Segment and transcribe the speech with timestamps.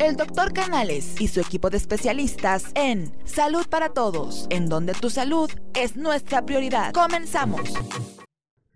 [0.00, 5.10] el doctor Canales y su equipo de especialistas en Salud para Todos, en donde tu
[5.10, 6.92] salud es nuestra prioridad.
[6.92, 7.62] Comenzamos.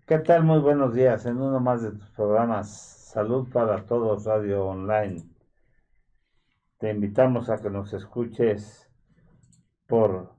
[0.05, 0.43] ¿Qué tal?
[0.43, 5.23] Muy buenos días en uno más de tus programas Salud para Todos Radio Online.
[6.77, 8.89] Te invitamos a que nos escuches
[9.87, 10.33] por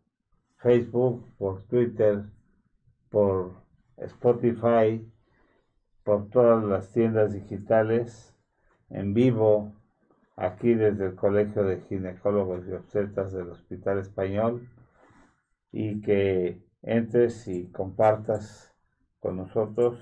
[0.58, 2.24] Facebook, por Twitter,
[3.08, 3.52] por
[3.96, 5.10] Spotify,
[6.02, 8.34] por todas las tiendas digitales,
[8.90, 9.73] en vivo,
[10.36, 14.68] aquí desde el Colegio de Ginecólogos y Obstetras del Hospital Español,
[15.72, 18.72] y que entres y compartas
[19.18, 19.98] con nosotros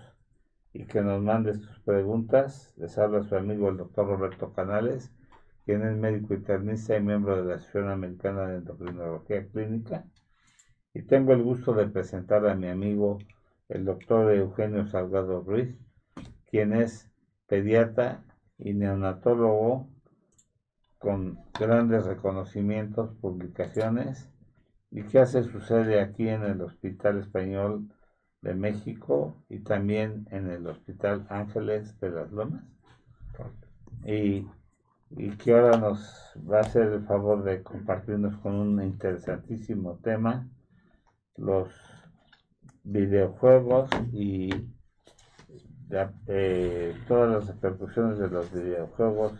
[0.75, 2.75] y que nos mandes tus preguntas.
[2.77, 5.13] Les habla su amigo el doctor Roberto Canales,
[5.65, 10.05] quien es médico internista y miembro de la Asociación Americana de Endocrinología Clínica.
[10.93, 13.19] Y tengo el gusto de presentar a mi amigo
[13.69, 15.75] el doctor Eugenio Salgado Ruiz,
[16.51, 17.11] quien es
[17.47, 18.25] pediatra
[18.59, 19.89] y neonatólogo
[21.03, 24.31] con grandes reconocimientos, publicaciones
[24.93, 27.89] y que hace su sede aquí en el Hospital Español
[28.41, 32.63] de México y también en el Hospital Ángeles de las Lomas.
[34.05, 34.47] Y,
[35.11, 40.49] y que ahora nos va a hacer el favor de compartirnos con un interesantísimo tema,
[41.37, 41.69] los
[42.85, 44.51] videojuegos y
[46.27, 49.33] eh, todas las repercusiones de los videojuegos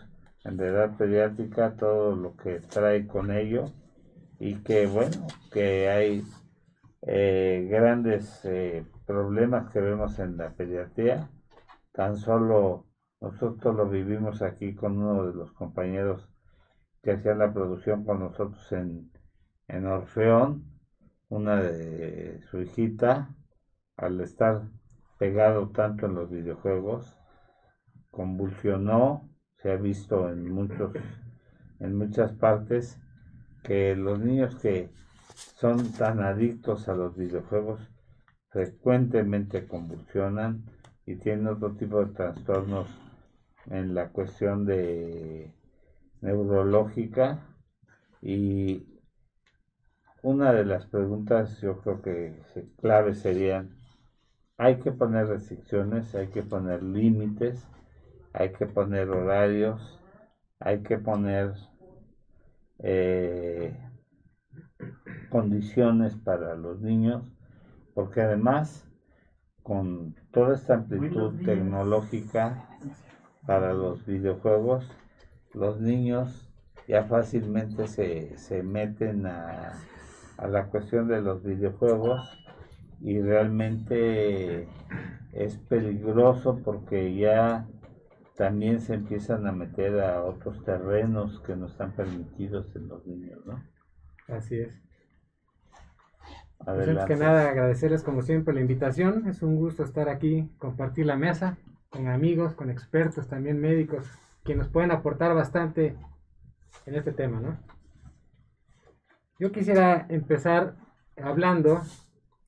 [0.43, 3.65] en la edad pediátrica, todo lo que trae con ello
[4.39, 6.23] y que bueno, que hay
[7.01, 11.29] eh, grandes eh, problemas que vemos en la pediatría.
[11.91, 12.87] Tan solo
[13.21, 16.29] nosotros lo vivimos aquí con uno de los compañeros
[17.01, 19.11] que hacían la producción con nosotros en,
[19.67, 20.65] en Orfeón,
[21.29, 23.29] una de su hijita,
[23.97, 24.63] al estar
[25.17, 27.17] pegado tanto en los videojuegos,
[28.11, 29.29] convulsionó,
[29.63, 30.91] se ha visto en muchos,
[31.79, 32.99] en muchas partes,
[33.63, 34.89] que los niños que
[35.55, 37.79] son tan adictos a los videojuegos
[38.49, 40.65] frecuentemente convulsionan
[41.05, 42.87] y tienen otro tipo de trastornos
[43.67, 45.53] en la cuestión de
[46.19, 47.39] neurológica.
[48.21, 48.99] Y
[50.21, 52.41] una de las preguntas yo creo que
[52.81, 53.77] clave serían
[54.57, 57.65] hay que poner restricciones, hay que poner límites,
[58.33, 59.99] hay que poner horarios,
[60.59, 61.53] hay que poner
[62.79, 63.77] eh,
[65.29, 67.23] condiciones para los niños,
[67.93, 68.87] porque además
[69.61, 72.67] con toda esta amplitud tecnológica
[73.45, 74.89] para los videojuegos,
[75.53, 76.49] los niños
[76.87, 79.73] ya fácilmente se, se meten a,
[80.37, 82.21] a la cuestión de los videojuegos
[82.99, 84.67] y realmente
[85.31, 87.67] es peligroso porque ya
[88.35, 93.45] también se empiezan a meter a otros terrenos que no están permitidos en los niños,
[93.45, 93.63] ¿no?
[94.27, 94.73] Así es.
[96.57, 99.27] Pues antes que nada, agradecerles como siempre la invitación.
[99.27, 101.57] Es un gusto estar aquí, compartir la mesa
[101.89, 104.09] con amigos, con expertos, también médicos,
[104.43, 105.95] que nos pueden aportar bastante
[106.85, 107.59] en este tema, ¿no?
[109.39, 110.75] Yo quisiera empezar
[111.21, 111.81] hablando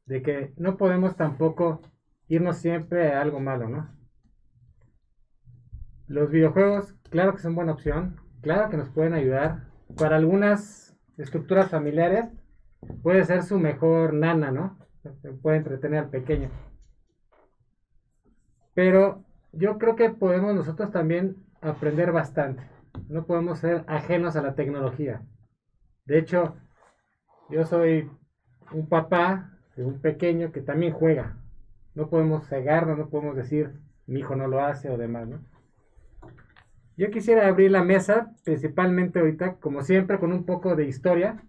[0.05, 1.81] de que no podemos tampoco
[2.27, 3.94] irnos siempre a algo malo, ¿no?
[6.07, 9.63] Los videojuegos, claro que son buena opción, claro que nos pueden ayudar.
[9.97, 12.29] Para algunas estructuras familiares
[13.01, 14.77] puede ser su mejor nana, ¿no?
[15.41, 16.49] Puede entretener al pequeño.
[18.75, 22.63] Pero yo creo que podemos nosotros también aprender bastante.
[23.07, 25.23] No podemos ser ajenos a la tecnología.
[26.05, 26.55] De hecho,
[27.49, 28.11] yo soy
[28.71, 31.37] un papá de un pequeño que también juega.
[31.95, 33.73] No podemos cegarnos, no podemos decir
[34.05, 35.54] mi hijo no lo hace o demás, ¿no?
[36.97, 41.43] Yo quisiera abrir la mesa, principalmente ahorita, como siempre, con un poco de historia,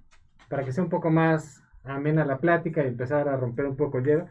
[0.49, 3.99] para que sea un poco más amena la plática y empezar a romper un poco
[3.99, 4.29] el hielo.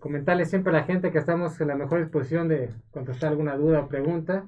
[0.00, 3.80] Comentarles siempre a la gente que estamos en la mejor disposición de contestar alguna duda
[3.80, 4.44] o pregunta.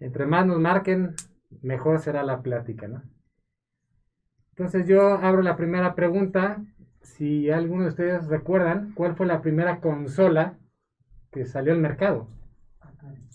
[0.00, 1.14] Entre más nos marquen,
[1.62, 3.02] mejor será la plática, ¿no?
[4.50, 6.62] Entonces yo abro la primera pregunta
[7.02, 10.58] si alguno de ustedes recuerdan cuál fue la primera consola
[11.30, 12.26] que salió al mercado.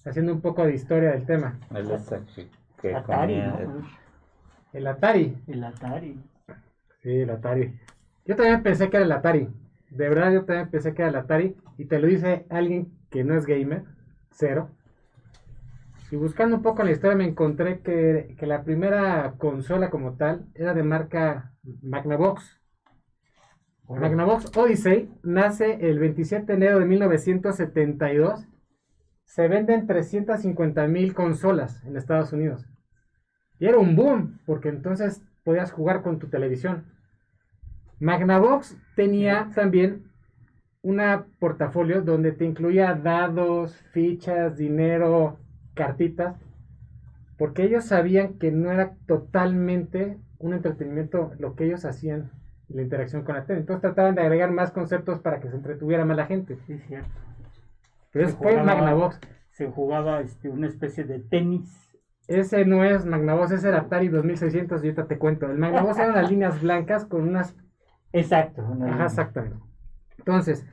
[0.06, 1.60] Haciendo un poco de historia del tema.
[2.82, 3.36] El Atari,
[4.74, 5.38] El Atari.
[5.48, 6.20] El Atari.
[7.02, 7.80] Sí, el Atari.
[8.26, 9.50] Yo también pensé que era el Atari.
[9.90, 11.56] De verdad, yo también pensé que era el Atari.
[11.78, 13.84] Y te lo dice alguien que no es gamer.
[14.32, 14.70] Cero.
[16.12, 20.46] Y buscando un poco la historia me encontré que, que la primera consola como tal
[20.56, 22.60] era de marca Magnavox.
[23.88, 28.48] Magnavox Odyssey nace el 27 de enero de 1972.
[29.32, 32.68] Se venden 350 mil consolas en Estados Unidos.
[33.60, 36.84] Y era un boom, porque entonces podías jugar con tu televisión.
[38.02, 40.04] Magnavox tenía también
[40.82, 45.40] una portafolio donde te incluía dados, fichas, dinero,
[45.76, 46.36] cartitas,
[47.38, 52.32] porque ellos sabían que no era totalmente un entretenimiento lo que ellos hacían
[52.68, 53.62] la interacción con la tele.
[53.62, 56.58] Entonces trataban de agregar más conceptos para que se entretuviera más la gente.
[56.68, 57.31] Sí, cierto.
[58.12, 59.20] Pero Se después jugaba- Magnavox.
[59.52, 61.78] Se jugaba este, una especie de tenis.
[62.28, 65.48] Ese no es Magnavox, ese era Atari 2600 y ahorita te cuento.
[65.48, 67.56] El Magnavox eran las líneas blancas con unas...
[68.14, 68.64] Exacto.
[68.64, 69.58] una- Ajá, exactamente.
[70.18, 70.66] Entonces,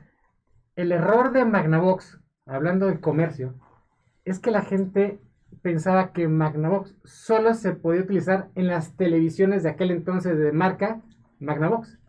[0.75, 3.55] el error de Magnavox, hablando del comercio,
[4.25, 5.19] es que la gente
[5.61, 11.01] pensaba que Magnavox solo se podía utilizar en las televisiones de aquel entonces de marca
[11.39, 11.99] Magnavox.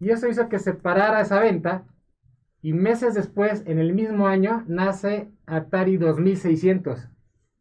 [0.00, 1.84] Y eso hizo que se parara esa venta
[2.62, 7.08] y meses después, en el mismo año, nace Atari 2600.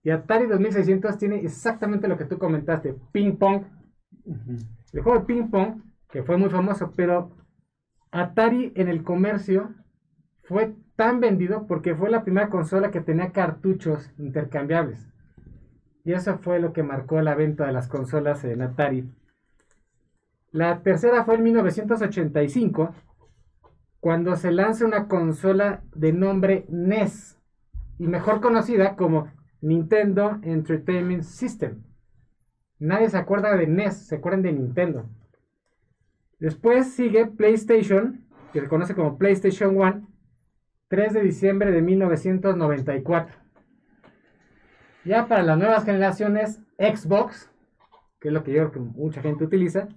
[0.04, 3.63] Y Atari 2600 tiene exactamente lo que tú comentaste, ping pong.
[4.94, 7.31] El juego de ping pong, que fue muy famoso, pero
[8.12, 9.74] Atari en el comercio
[10.44, 15.07] fue tan vendido porque fue la primera consola que tenía cartuchos intercambiables.
[16.04, 19.10] Y eso fue lo que marcó la venta de las consolas en Atari.
[20.52, 22.94] La tercera fue en 1985,
[24.00, 27.38] cuando se lanza una consola de nombre NES,
[27.98, 29.31] y mejor conocida como
[29.62, 31.84] Nintendo Entertainment System.
[32.80, 35.10] Nadie se acuerda de NES, se acuerdan de Nintendo.
[36.40, 40.07] Después sigue PlayStation, que se conoce como PlayStation 1,
[40.88, 43.38] 3 de diciembre de 1994.
[45.04, 47.52] Ya para las nuevas generaciones, Xbox,
[48.22, 49.90] que es lo que yo creo que mucha gente utiliza,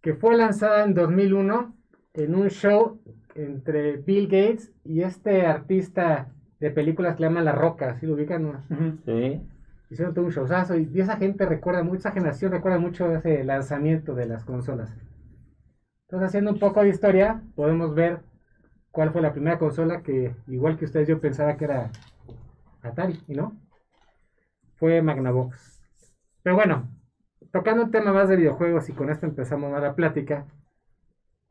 [0.00, 1.83] que fue lanzada en 2001
[2.14, 3.00] en un show
[3.34, 8.14] entre Bill Gates y este artista de películas que le llaman La Roca, así lo
[8.14, 8.64] ubican.
[9.04, 9.42] Sí.
[9.90, 14.14] hicieron todo un showzazo y esa gente recuerda mucho, esa generación recuerda mucho ese lanzamiento
[14.14, 14.90] de las consolas.
[16.06, 18.20] Entonces, haciendo un poco de historia, podemos ver
[18.92, 21.90] cuál fue la primera consola que, igual que ustedes, yo pensaba que era
[22.82, 23.56] Atari, y no.
[24.76, 25.82] Fue Magnavox.
[26.42, 26.88] Pero bueno,
[27.50, 30.46] tocando un tema más de videojuegos y con esto empezamos más la plática,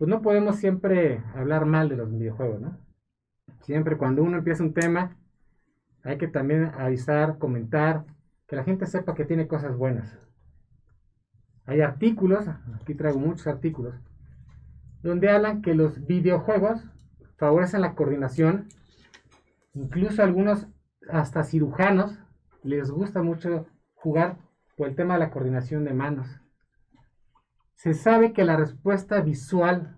[0.04, 2.78] pues no podemos siempre hablar mal de los videojuegos, ¿no?
[3.62, 5.16] Siempre cuando uno empieza un tema,
[6.04, 8.04] hay que también avisar, comentar,
[8.46, 10.20] que la gente sepa que tiene cosas buenas.
[11.66, 12.46] Hay artículos,
[12.76, 13.96] aquí traigo muchos artículos,
[15.04, 16.84] donde hablan que los videojuegos
[17.38, 18.68] favorecen la coordinación,
[19.74, 20.68] incluso algunos
[21.10, 22.20] hasta cirujanos
[22.62, 24.36] les gusta mucho jugar
[24.76, 26.43] por el tema de la coordinación de manos.
[27.84, 29.98] Se sabe que la respuesta visual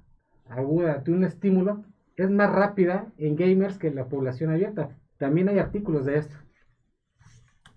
[0.49, 1.83] aguda de un estímulo
[2.15, 4.89] es más rápida en gamers que en la población abierta.
[5.19, 6.35] También hay artículos de esto.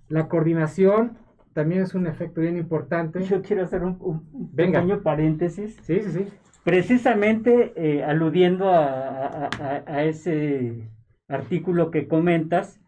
[0.09, 1.19] La coordinación
[1.53, 3.23] también es un efecto bien importante.
[3.25, 4.81] Yo quiero hacer un, un- un Venga.
[4.81, 5.77] pequeño paréntesis.
[5.83, 6.27] Sí, sí, sí.
[6.65, 10.89] Precisamente eh, aludiendo a, a- a- a ese
[11.29, 12.81] artículo que comentas,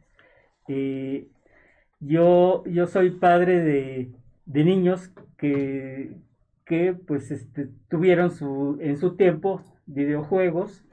[0.68, 1.28] eh,
[1.98, 4.10] yo, yo soy padre de,
[4.46, 6.16] de niños que,
[6.70, 8.30] que pues este, tuvieron
[8.78, 10.84] en su tiempo videojuegos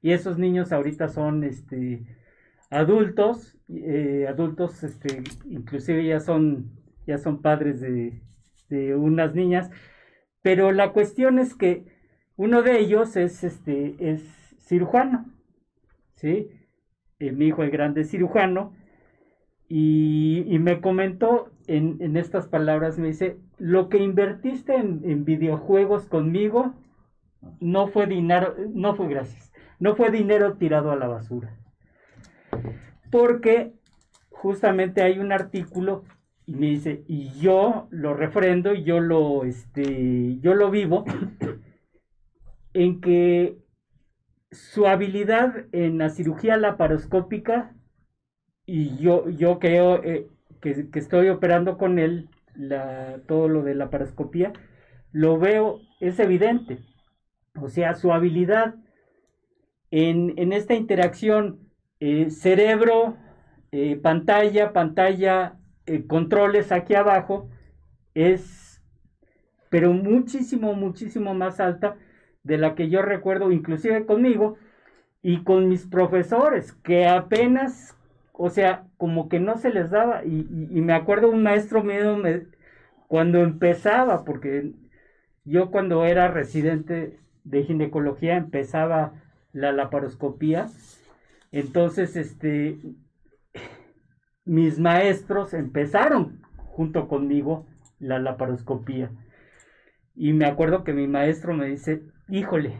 [0.00, 2.06] y esos niños ahorita son este,
[2.70, 6.70] adultos, eh, adultos este, inclusive ya son,
[7.04, 8.22] ya son padres de,
[8.94, 9.72] unas niñas,
[10.40, 11.84] pero la cuestión es que
[12.36, 14.22] uno de ellos es, este, es
[14.60, 15.26] cirujano,
[16.14, 16.48] ¿sí?
[17.18, 18.72] Eh, mi hijo el grande cirujano,
[19.74, 26.74] y, me comentó en, estas palabras, me dice, lo que invertiste en, en videojuegos conmigo
[27.58, 29.50] no fue dinero, no fue gracias,
[29.80, 31.56] no fue dinero tirado a la basura.
[33.10, 33.72] Porque
[34.28, 36.04] justamente hay un artículo
[36.44, 41.06] y me dice, y yo lo refrendo, yo lo, este, yo lo vivo,
[42.74, 43.56] en que
[44.50, 47.74] su habilidad en la cirugía laparoscópica,
[48.66, 50.28] y yo, yo creo eh,
[50.60, 54.52] que, que estoy operando con él la, todo lo de la laparoscopía,
[55.12, 56.78] lo veo, es evidente.
[57.60, 58.76] O sea, su habilidad
[59.90, 61.68] en, en esta interacción
[62.00, 63.16] eh, cerebro,
[63.70, 65.58] eh, pantalla, pantalla,
[66.08, 67.50] controles aquí abajo,
[68.14, 68.82] es,
[69.68, 71.96] pero muchísimo, muchísimo más alta
[72.42, 74.56] de la que yo recuerdo, inclusive conmigo
[75.22, 77.96] y con mis profesores, que apenas,
[78.32, 81.82] o sea, como que no se les daba, y, y- y me acuerdo un maestro
[81.84, 82.46] mío me-
[83.08, 84.72] cuando empezaba, porque
[85.44, 89.14] yo cuando era residente de ginecología empezaba
[89.52, 90.68] la laparoscopía,
[91.52, 92.78] entonces este
[94.44, 97.66] mis maestros empezaron junto conmigo
[97.98, 99.10] la laparoscopía.
[100.14, 102.78] Y me acuerdo que mi maestro me dice, híjole,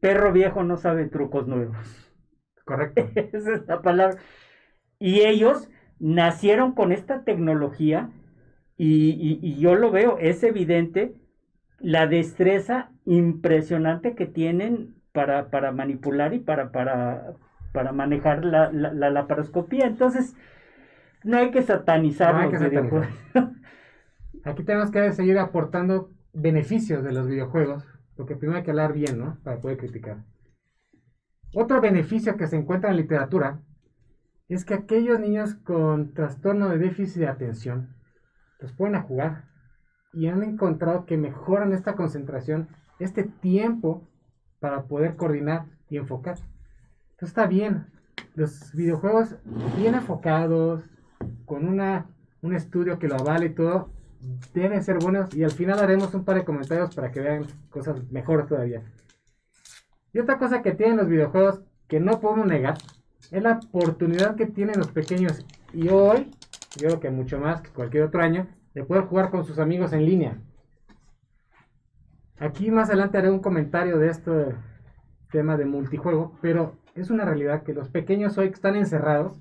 [0.00, 1.76] perro viejo no sabe trucos nuevos.
[2.64, 3.08] Correcto.
[3.32, 4.18] Esa es la palabra.
[4.98, 8.10] Y ellos nacieron con esta tecnología
[8.76, 11.14] y, y- y yo lo veo, es evidente
[11.80, 17.34] la destreza impresionante que tienen para, para manipular y para, para,
[17.72, 19.86] para manejar la, la, la laparoscopía.
[19.86, 20.34] Entonces,
[21.24, 23.08] no hay que satanizar No hay los que videojuegos.
[24.42, 27.84] Aquí tenemos que seguir aportando beneficios de los videojuegos,
[28.16, 29.38] porque primero hay que hablar bien, ¿no?
[29.44, 30.24] Para poder criticar.
[31.52, 33.60] Otro beneficio que se encuentra en la literatura
[34.48, 37.94] es que aquellos niños con trastorno de déficit de atención
[38.60, 39.44] los pueden jugar
[40.12, 44.08] y han encontrado que mejoran esta concentración, este tiempo
[44.58, 46.38] para poder coordinar y enfocar.
[47.10, 47.86] Entonces está bien.
[48.34, 49.36] Los videojuegos
[49.76, 50.82] bien enfocados,
[51.44, 52.06] con una,
[52.42, 53.90] un estudio que lo avale y todo,
[54.54, 58.10] deben ser buenos y al final haremos un par de comentarios para que vean cosas
[58.10, 58.82] mejores todavía.
[60.12, 62.78] Y otra cosa que tienen los videojuegos que no podemos negar
[63.30, 66.30] es la oportunidad que tienen los pequeños y hoy,
[66.76, 69.92] yo creo que mucho más que cualquier otro año, de poder jugar con sus amigos
[69.92, 70.38] en línea.
[72.38, 74.54] Aquí más adelante haré un comentario de este
[75.30, 79.36] tema de multijuego, pero es una realidad que los pequeños hoy que están encerrados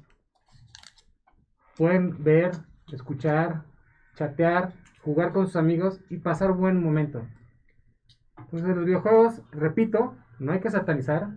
[1.77, 2.51] pueden ver,
[2.91, 3.63] escuchar,
[4.15, 7.25] chatear, jugar con sus amigos y pasar buen momento.
[8.38, 11.29] Entonces los videojuegos, repito, no hay que satanizar,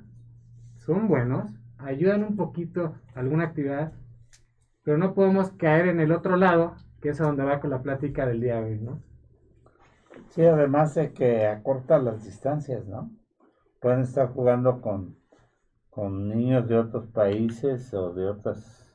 [0.76, 3.92] son buenos, ayudan un poquito a alguna actividad,
[4.82, 7.82] pero no podemos caer en el otro lado, que es a donde va con la
[7.82, 9.02] plática del día de hoy, ¿no?
[10.30, 13.10] Sí, además de que acorta las distancias, ¿no?
[13.80, 15.16] Pueden estar jugando con,
[15.88, 18.86] con niños de otros países o de otras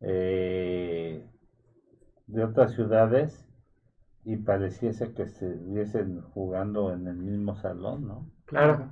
[0.00, 1.26] eh,
[2.26, 3.46] de otras ciudades
[4.24, 8.30] y pareciese que estuviesen jugando en el mismo salón, ¿no?
[8.46, 8.90] Claro.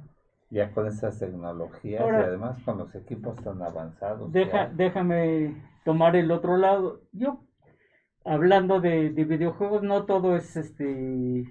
[0.53, 4.31] Ya con estas tecnologías Ahora- y además con los equipos tan avanzados.
[4.31, 7.01] Deja, déjame tomar el otro lado.
[7.11, 7.41] Yo,
[8.23, 11.47] hablando de, de videojuegos, no todo es este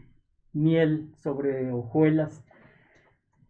[0.53, 2.45] miel sobre hojuelas.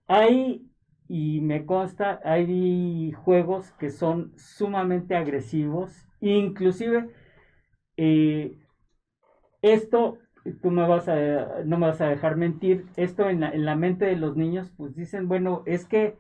[0.07, 0.71] Hay,
[1.09, 5.91] y me consta, hay juegos que son sumamente agresivos.
[6.21, 7.09] Inclusive,
[7.97, 8.57] eh,
[9.61, 10.17] esto,
[10.61, 13.75] tú me vas a, no me vas a dejar mentir, esto en la, en la
[13.75, 16.17] mente de los niños, pues dicen, bueno, es que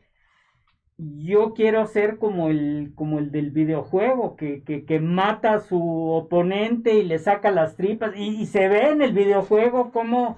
[0.97, 5.79] yo quiero ser como el, como el del videojuego, que, que, que mata a su
[6.11, 8.13] oponente y le saca las tripas.
[8.15, 10.37] Y, y se ve en el videojuego como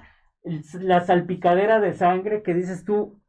[0.80, 3.20] la salpicadera de sangre que dices tú,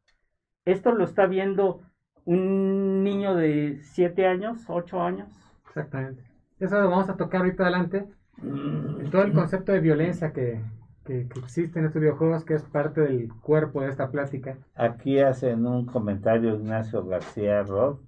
[0.65, 1.83] esto lo está viendo
[2.25, 5.29] un niño de 7 años, 8 años.
[5.67, 6.23] Exactamente.
[6.59, 8.07] Eso lo vamos a tocar ahorita adelante.
[8.43, 10.61] En todo el concepto de violencia que,
[11.05, 14.59] que- que existe en estos videojuegos, que es parte del cuerpo de esta plática.
[14.75, 17.99] Aquí hacen un comentario Ignacio García Rod.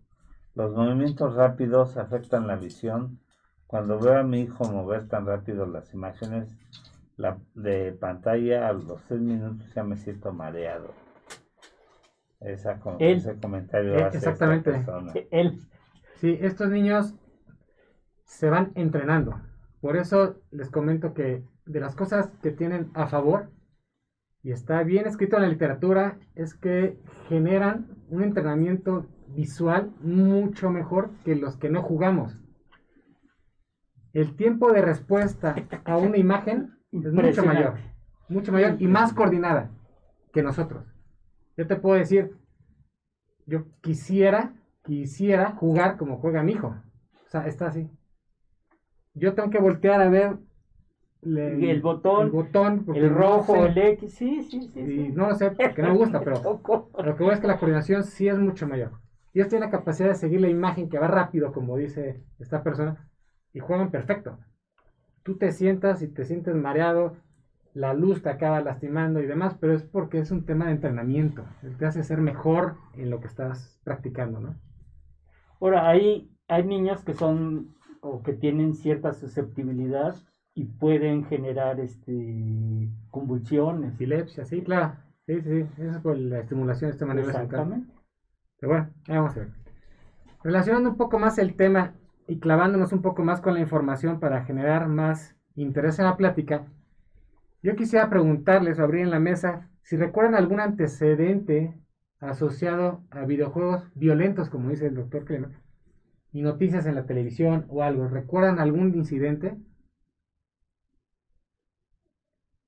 [0.54, 3.18] Los movimientos rápidos afectan la visión.
[3.66, 6.48] Cuando veo a mi hijo mover tan rápido las imágenes
[7.16, 10.92] la- de pantalla, a los tres minutos ya me siento mareado.
[12.40, 13.16] Esa, Él.
[13.18, 14.70] ese comentario hace esta exactamente.
[14.72, 15.12] persona.
[15.30, 15.60] Él,
[16.16, 17.14] Sí, estos niños
[18.24, 19.38] se van entrenando.
[19.80, 23.50] Por eso les comento que de las cosas que tienen a favor,
[24.42, 31.10] y está bien escrito en la literatura, es que generan un entrenamiento visual mucho mejor
[31.24, 32.40] que los que no jugamos.
[34.12, 37.74] El tiempo de respuesta a una imagen es mucho mayor,
[38.28, 39.70] mucho mayor y más coordinada
[40.32, 40.86] que nosotros.
[41.56, 42.36] Yo te puedo decir,
[43.46, 44.54] yo quisiera,
[44.84, 46.68] quisiera jugar como juega mi hijo.
[47.26, 47.90] O sea, está así.
[49.16, 50.36] Yo tengo que voltear a ver
[51.22, 53.66] El botón, el botón, no rojo, sé.
[53.66, 54.80] el X, sí, sí, sí.
[54.80, 55.08] Y sí.
[55.12, 56.42] no lo sé, porque no me gusta, pero
[57.04, 58.92] lo que voy es que la coordinación sí es mucho mayor.
[59.32, 62.62] Y ellos tienen la capacidad de seguir la imagen que va rápido, como dice esta
[62.62, 63.08] persona,
[63.52, 64.38] y juegan perfecto.
[65.22, 67.16] Tú te sientas y te sientes mareado,
[67.74, 71.44] la luz te acaba lastimando y demás, pero es porque es un tema de entrenamiento.
[71.78, 74.54] Te hace ser mejor en lo que estás practicando, ¿no?
[75.60, 77.74] Ahora, hay, hay niños que son
[78.08, 80.14] o que tienen cierta susceptibilidad
[80.54, 83.94] y pueden generar este convulsiones.
[83.94, 84.94] Epilepsia, sí, claro.
[85.26, 85.82] Sí, sí, sí.
[85.82, 87.26] Eso es por la estimulación de este manera.
[87.26, 87.92] Exactamente.
[88.58, 89.48] Pero bueno, vamos a ver.
[90.42, 91.94] Relacionando un poco más el tema
[92.28, 96.66] y clavándonos un poco más con la información para generar más interés en la plática,
[97.62, 101.74] yo quisiera preguntarles o abrir en la mesa si recuerdan algún antecedente
[102.20, 105.50] asociado a videojuegos violentos, como dice el doctor Clema,
[106.36, 108.08] y noticias en la televisión o algo.
[108.08, 109.56] ¿Recuerdan algún incidente?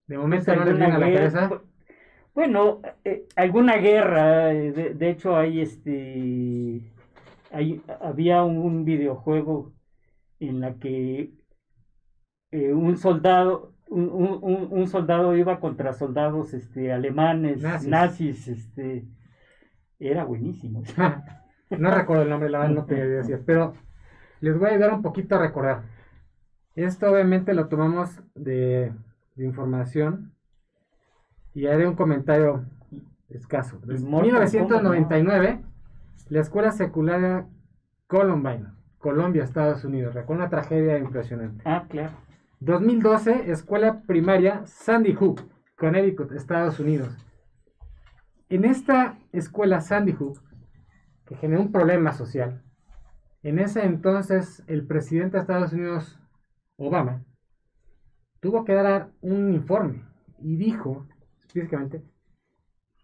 [0.07, 1.63] De momento pues, no les viene a la cabeza.
[2.35, 6.81] Bueno, eh, alguna guerra, eh, de, de hecho hay este,
[7.53, 9.75] hay, había un videojuego
[10.41, 11.33] en la que
[12.53, 17.89] eh, un soldado, un- un soldado iba contra soldados este, alemanes, Nazis.
[17.91, 19.05] nazis, este,
[19.99, 20.83] era buenísimo.
[21.71, 23.75] no recuerdo el nombre, la verdad no te decía, pero
[24.41, 25.83] les voy a ayudar un poquito a recordar.
[26.75, 28.93] Esto obviamente lo tomamos de,
[29.35, 30.33] de información
[31.55, 32.65] y haré un comentario
[33.31, 33.81] escaso.
[33.89, 35.63] En Mortal 1999,
[36.29, 37.47] la escuela secundaria
[38.07, 38.67] Columbine,
[38.99, 41.63] Colombia, Estados Unidos, recuerda una tragedia impresionante.
[41.67, 42.13] Ah, claro.
[42.61, 45.43] 2012, escuela primaria Sandy Hook,
[45.77, 47.17] Connecticut, Estados Unidos.
[48.49, 50.41] En esta escuela Sandy Hook,
[51.29, 52.63] que generó un problema social,
[53.43, 56.19] en ese entonces el presidente de Estados Unidos,
[56.79, 57.23] Obama,
[58.41, 60.05] tuvo que dar un informe
[60.39, 61.07] y dijo
[61.39, 62.03] específicamente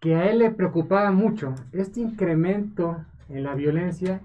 [0.01, 4.21] que a él le preocupaba mucho este incremento en la violencia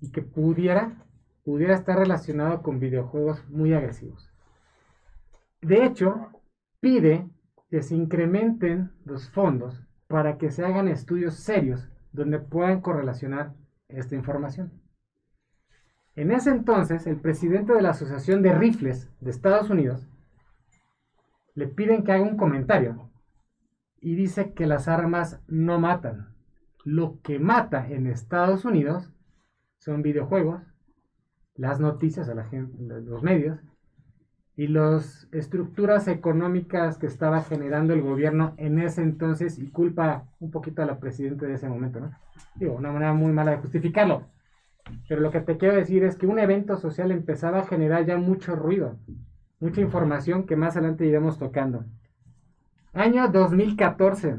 [0.00, 1.04] y que pudiera,
[1.44, 4.32] pudiera estar relacionado con videojuegos muy agresivos.
[5.62, 6.28] De hecho,
[6.80, 7.28] pide
[7.70, 13.54] que se incrementen los fondos para que se hagan estudios serios donde puedan correlacionar
[13.88, 14.72] esta información.
[16.16, 20.08] En ese entonces, el presidente de la Asociación de Rifles de Estados Unidos
[21.54, 23.10] le piden que haga un comentario
[24.00, 26.34] y dice que las armas no matan.
[26.84, 29.12] Lo que mata en Estados Unidos
[29.78, 30.62] son videojuegos,
[31.54, 33.58] las noticias a la gente, los medios
[34.56, 40.50] y las estructuras económicas que estaba generando el gobierno en ese entonces y culpa un
[40.50, 42.10] poquito a la presidenta de ese momento, ¿no?
[42.54, 44.24] Digo, una manera muy mala de justificarlo.
[45.08, 48.16] Pero lo que te quiero decir es que un evento social empezaba a generar ya
[48.16, 48.96] mucho ruido,
[49.60, 51.84] mucha información que más adelante iremos tocando.
[52.94, 54.36] Año 2014.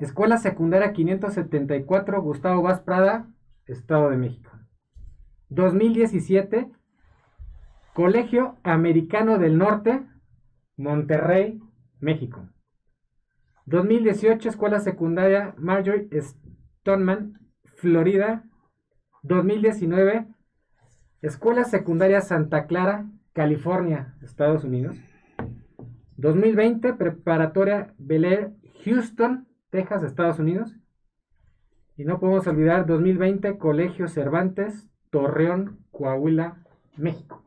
[0.00, 3.26] Escuela Secundaria 574, Gustavo Vaz Prada,
[3.66, 4.50] Estado de México.
[5.50, 6.70] 2017,
[7.94, 10.06] Colegio Americano del Norte,
[10.78, 11.60] Monterrey,
[12.00, 12.48] México.
[13.66, 17.38] 2018, Escuela Secundaria Marjorie Stoneman,
[17.76, 18.44] Florida.
[19.24, 20.26] 2019,
[21.20, 24.96] Escuela Secundaria Santa Clara, California, Estados Unidos.
[26.16, 28.52] 2020, Preparatoria Bel Air,
[28.84, 30.74] Houston, Texas, Estados Unidos.
[31.96, 36.64] Y no podemos olvidar 2020, Colegio Cervantes, Torreón, Coahuila,
[36.96, 37.41] México.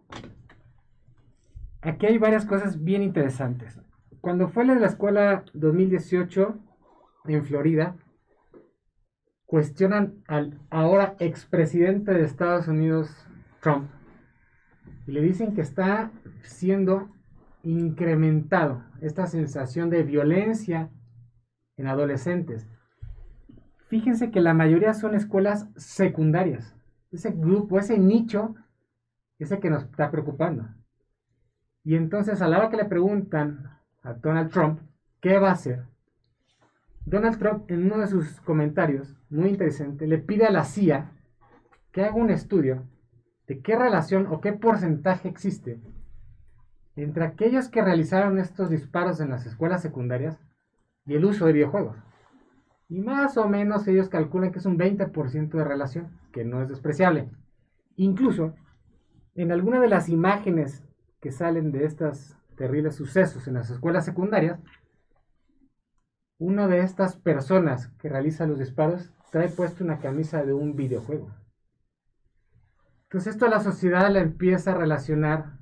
[1.85, 3.79] Aquí hay varias cosas bien interesantes.
[4.19, 6.57] Cuando fue la la escuela 2018
[7.25, 7.95] en Florida,
[9.45, 13.27] cuestionan al ahora expresidente de Estados Unidos,
[13.61, 13.87] Trump,
[15.05, 17.11] y le dicen que está siendo
[17.61, 20.89] incrementado esta sensación de violencia
[21.77, 22.67] en adolescentes.
[23.89, 26.75] Fíjense que la mayoría son escuelas secundarias.
[27.11, 28.55] Ese grupo, ese nicho,
[29.37, 30.67] ese que nos está preocupando.
[31.85, 34.79] Y entonces a la hora que le preguntan a Donald Trump
[35.21, 35.85] qué va a hacer,
[37.05, 41.11] Donald Trump en uno de sus comentarios, muy interesante, le pide a la CIA
[41.91, 42.83] que haga un estudio
[43.47, 45.79] de qué relación o qué porcentaje existe
[46.95, 50.39] entre aquellos que realizaron estos disparos en las escuelas secundarias
[51.05, 51.97] y el uso de videojuegos.
[52.87, 56.69] Y más o menos ellos calculan que es un 20% de relación, que no es
[56.69, 57.29] despreciable.
[57.97, 58.55] Incluso,
[59.35, 60.84] en alguna de las imágenes
[61.25, 64.59] que salen de estos terribles sucesos en las escuelas secundarias,
[66.37, 71.33] una de estas personas que realiza los disparos trae puesto una camisa de un videojuego.
[73.05, 75.57] Entonces esto la sociedad la empieza a relacionar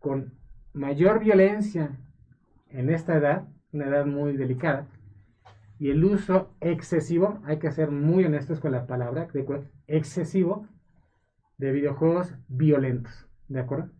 [0.00, 0.34] con
[0.74, 1.98] mayor violencia
[2.68, 4.86] en esta edad, una edad muy delicada,
[5.78, 10.68] y el uso excesivo, hay que ser muy honestos con la palabra, de excesivo
[11.56, 13.98] de videojuegos violentos, ¿de acuerdo?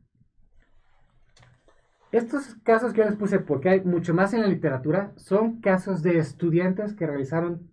[2.12, 6.03] Estos casos que yo les puse, porque hay mucho más en la literatura, son casos
[6.03, 7.70] de estudiantes que realizaron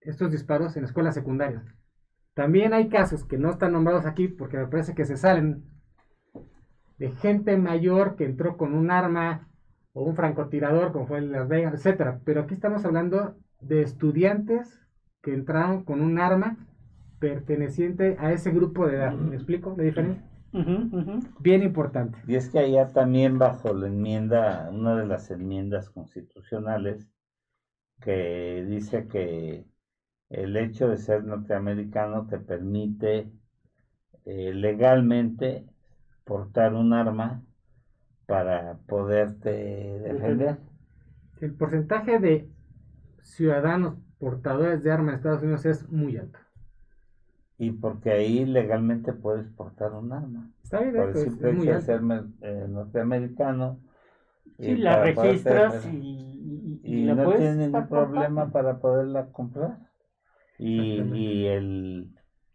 [0.00, 1.64] estos disparos en escuelas secundarias.
[2.34, 5.64] También hay casos que no están nombrados aquí porque me parece que se salen
[6.98, 9.48] de gente mayor que entró con un arma
[9.92, 12.20] o un francotirador, como fue en Las Vegas, etcétera.
[12.24, 14.80] Pero aquí estamos hablando de estudiantes
[15.22, 16.58] que entraron con un arma
[17.18, 19.14] perteneciente a ese grupo de edad.
[19.14, 20.33] ¿Me explico la diferencia?
[21.40, 22.18] Bien importante.
[22.28, 27.08] Y es que allá también bajo la enmienda, una de las enmiendas constitucionales,
[28.00, 29.66] que dice que
[30.30, 33.32] el hecho de ser norteamericano te permite
[34.24, 35.66] eh, legalmente
[36.24, 37.42] portar un arma
[38.26, 40.58] para poderte defender.
[41.40, 42.48] El porcentaje de
[43.20, 46.38] ciudadanos portadores de armas en Estados Unidos es muy alto.
[47.58, 50.50] Y porque ahí legalmente puedes portar un arma.
[50.64, 52.00] Está bien, Por el pues, simple hecho de ser
[52.42, 53.80] eh, norteamericano.
[54.60, 58.50] Sí, y la poder registras y, y- y y la no puedes tiene ningún problema
[58.52, 59.78] para poderla comprar.
[60.58, 62.14] Y, y el,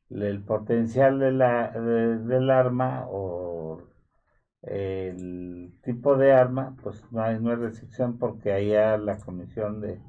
[0.09, 3.81] el potencial de la, de- del arma o
[4.63, 9.99] el tipo de arma, pues no hay, no hay restricción porque allá la Comisión de,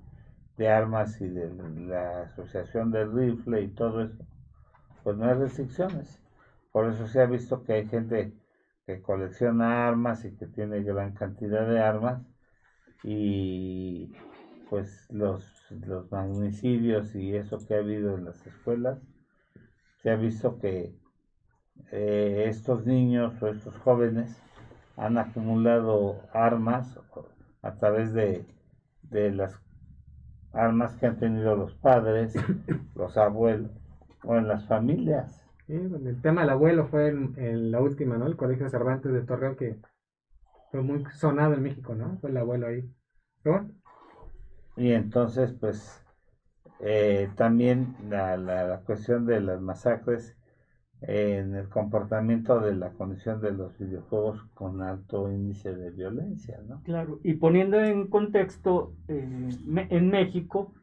[0.58, 1.50] de Armas y de
[1.88, 4.24] la Asociación del Rifle y todo eso,
[5.02, 6.20] pues no hay restricciones.
[6.72, 8.32] Por eso se ha visto que hay gente
[8.86, 12.22] que colecciona armas y que tiene gran cantidad de armas
[13.02, 14.12] y
[14.68, 18.98] pues los, los magnicidios y eso que ha habido en las escuelas,
[20.02, 20.94] se ha visto que
[21.90, 24.40] eh, estos niños o estos jóvenes
[24.96, 26.98] han acumulado armas
[27.62, 28.44] a través de,
[29.02, 29.60] de las
[30.52, 32.34] armas que han tenido los padres,
[32.94, 33.79] los abuelos
[34.24, 35.44] o en las familias.
[35.66, 38.26] Sí, bueno, el tema del abuelo fue en, en la última, ¿no?
[38.26, 39.80] El Colegio Cervantes de Torreón que
[40.70, 42.18] fue muy sonado en México, ¿no?
[42.20, 42.82] Fue el abuelo ahí.
[43.42, 43.74] Pero bueno,
[44.76, 46.04] Y entonces, pues,
[46.80, 50.36] eh, también la, la, la cuestión de las masacres
[51.02, 56.84] en el comportamiento de la condición de los videojuegos con alto índice de violencia, ¿no?
[56.84, 59.48] Claro, y poniendo en contexto, eh,
[59.90, 60.74] en México,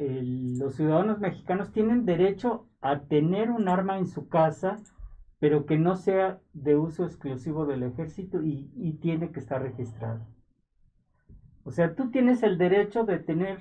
[0.00, 4.76] el- los ciudadanos mexicanos tienen derecho a tener un arma en su casa,
[5.40, 10.26] pero que no sea de uso exclusivo del ejército y, y tiene que estar registrado.
[11.64, 13.58] O sea, tú tienes el derecho de tener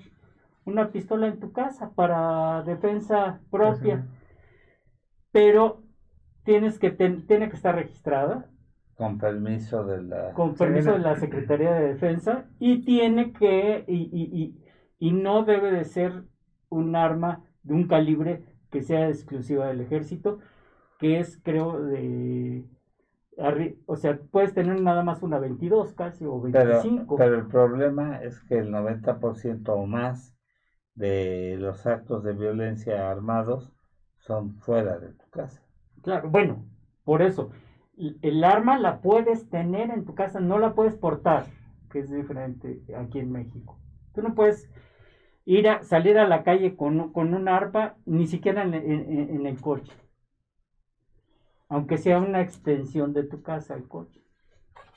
[0.66, 4.06] una pistola en tu casa para defensa propia,
[5.32, 5.84] pero
[6.44, 8.50] tienes que ten- tiene que estar registrada.
[8.96, 10.34] Con permiso de la...
[10.34, 14.54] con permiso de la Secretaría de Defensa y tiene que y, y,
[15.00, 16.24] y, no debe de ser
[16.70, 20.40] un arma de un calibre que sea exclusiva del ejército
[21.00, 22.66] que es creo de
[23.86, 28.22] o sea puedes tener nada más una 22 casi o Pero, 25 pero el problema
[28.22, 30.36] es que el 90% o más
[30.96, 33.74] de los actos de violencia armados
[34.18, 35.64] son fuera de tu casa.
[36.02, 36.66] Claro, bueno,
[37.04, 37.52] por eso,
[37.98, 41.46] el arma la puedes tener en tu casa, no la puedes portar,
[41.90, 43.80] que es diferente aquí en México.
[44.14, 44.70] Tú no puedes
[45.58, 49.30] ir a salir a la calle con, un- con un arpa, ni siquiera en, en-
[49.36, 49.94] en el coche.
[51.70, 54.22] Aunque sea una extensión de tu casa el coche.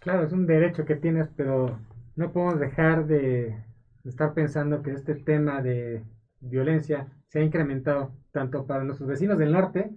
[0.00, 1.78] Claro, es un derecho que tienes, pero
[2.16, 3.64] no podemos dejar de
[4.04, 6.04] estar pensando que este tema de
[6.40, 9.90] violencia se ha incrementado tanto para nuestros vecinos del norte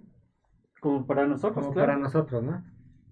[0.80, 1.92] Como para nosotros, como claro.
[1.92, 2.64] para nosotros, ¿no?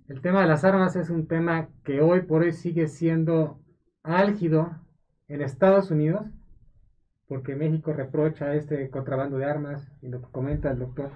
[0.08, 3.58] El tema de las armas es un tema que hoy por hoy sigue siendo
[4.02, 4.70] álgido
[5.28, 6.26] en Estados Unidos,
[7.28, 11.10] porque México reprocha este contrabando de armas y lo que comenta el doctor.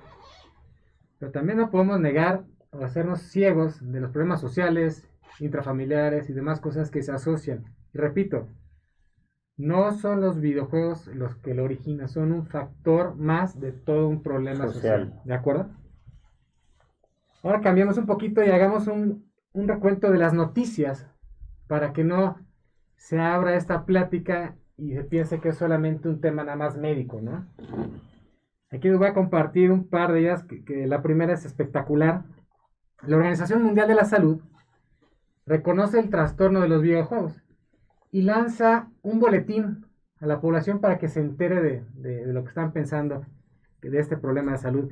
[1.19, 5.09] Pero también no podemos negar o hacernos ciegos de los problemas sociales,
[5.41, 7.65] intrafamiliares y demás cosas que se asocian.
[7.93, 8.49] Y repito,
[9.57, 14.23] no son los videojuegos los que lo originan, son un factor más de todo un
[14.23, 15.07] problema social.
[15.07, 15.23] Social.
[15.25, 15.69] ¿De acuerdo?
[17.43, 21.09] Ahora cambiamos un poquito y hagamos un, un recuento de las noticias
[21.67, 22.37] para que no
[22.97, 27.21] se abra esta plática y se piense que es solamente un tema nada más médico,
[27.21, 27.47] ¿no?
[28.71, 32.23] Aquí les voy a compartir un par de ellas, que, la primera es espectacular.
[33.03, 34.41] La Organización Mundial de la Salud
[35.47, 37.43] reconoce el trastorno de los videojuegos
[38.13, 39.87] y lanza un boletín
[40.21, 43.25] a la población para que se entere de, de- de lo que están pensando
[43.81, 44.91] de este problema de salud.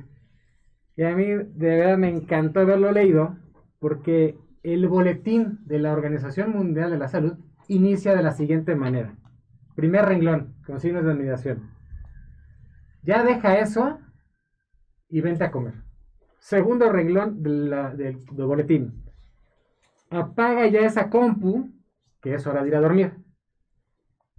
[0.95, 1.45] Y a mí de
[1.77, 3.35] verdad me encantó haberlo leído
[3.79, 7.33] porque el boletín de la Organización Mundial de la Salud
[7.67, 9.13] inicia de la siguiente manera.
[9.77, 11.69] Primer renglón, con signos de admiración.
[13.03, 13.99] Ya deja eso
[15.07, 15.75] y vente a comer.
[16.39, 19.03] Segundo renglón de la- del, del boletín.
[20.09, 21.69] Apaga ya esa compu,
[22.21, 23.13] que es hora de ir a dormir.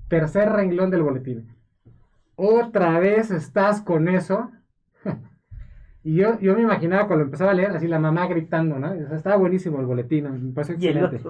[0.09, 1.55] Tercer renglón del boletín.
[2.35, 4.51] Otra vez estás con eso.
[6.05, 8.93] Y yo, yo me imaginaba cuando empezaba a leer, así la mamá gritando, ¿no?
[8.93, 11.21] O sea, estaba buenísimo el boletín, me el excelente.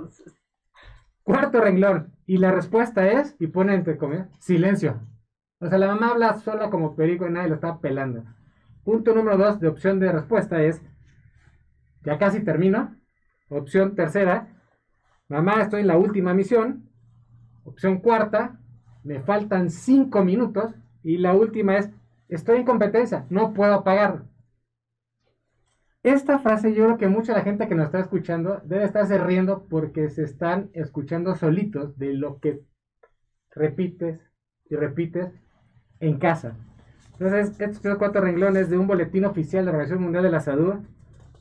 [1.29, 2.15] Cuarto renglón.
[2.25, 4.99] Y la respuesta es, y pone entre comillas, silencio.
[5.61, 8.25] O sea, la mamá habla sola como perico y nadie lo está pelando.
[8.83, 10.81] Punto número dos de opción de respuesta es,
[12.03, 12.97] ya casi termino.
[13.51, 14.49] Opción tercera,
[15.29, 16.89] mamá, estoy en la última misión.
[17.63, 18.59] Opción cuarta,
[19.05, 20.75] me faltan cinco minutos.
[21.03, 21.91] Y la última es,
[22.31, 24.23] estoy en competencia, no puedo apagar.
[26.03, 29.67] Esta frase yo creo que mucha la gente que nos está escuchando debe estarse riendo
[29.69, 32.63] porque se están escuchando solitos de lo que
[33.51, 34.21] repites
[34.71, 35.33] y repites
[35.99, 36.57] en casa.
[37.13, 40.75] Entonces, estos cuatro renglones de un boletín oficial de la Organización Mundial de la Salud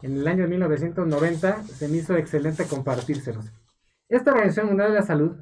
[0.01, 3.51] en el año 1990 se me hizo excelente compartírselos.
[4.09, 5.37] Esta Organización Mundial de la Salud,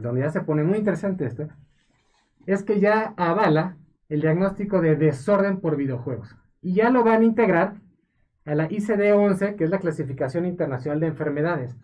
[0.00, 1.48] donde ya se pone muy interesante esto,
[2.46, 3.76] es que ya avala
[4.08, 7.74] el diagnóstico de desorden por videojuegos y ya lo van a integrar
[8.48, 11.76] a la ICD-11, que es la clasificación internacional de enfermedades.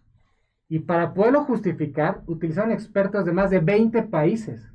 [0.66, 4.72] Y para poderlo justificar, utilizaron expertos de más de 20 países.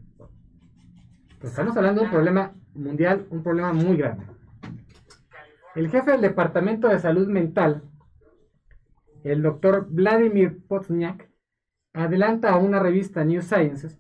[1.39, 4.23] Pues estamos hablando de un problema mundial, un problema muy grande.
[5.73, 7.82] El jefe del Departamento de Salud Mental,
[9.23, 11.28] el doctor Vladimir Potsniak,
[11.93, 13.99] adelanta a una revista New Sciences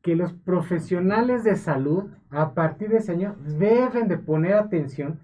[0.00, 5.20] que los profesionales de salud a partir de ese año deben de poner atención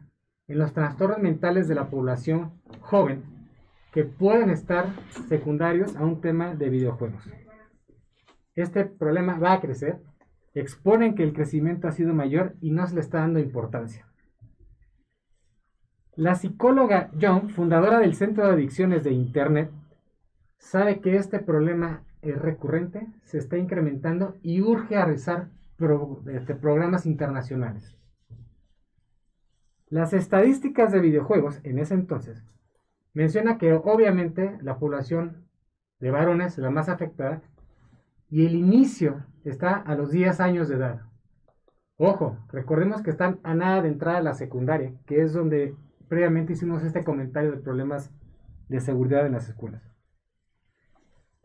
[0.48, 3.22] en los trastornos mentales de la población joven
[3.92, 4.94] que pueden estar
[5.28, 7.22] secundarios a un tema de videojuegos.
[8.54, 10.00] Este problema va a crecer,
[10.54, 14.06] exponen que el crecimiento ha sido mayor y no se le está dando importancia.
[16.16, 19.70] La psicóloga Young, fundadora del Centro de Adicciones de Internet,
[20.58, 25.48] sabe que este problema es recurrente, se está incrementando y urge a realizar
[26.32, 27.96] este, programas internacionales.
[29.90, 32.44] Las estadísticas de videojuegos en ese entonces
[33.14, 35.48] menciona que obviamente la población
[35.98, 37.40] de varones es la más afectada
[38.28, 41.00] y el inicio está a los 10 años de edad.
[41.96, 45.74] Ojo, recordemos que están a nada de entrada a la secundaria, que es donde
[46.06, 48.12] previamente hicimos este comentario de problemas
[48.68, 49.82] de seguridad en las escuelas.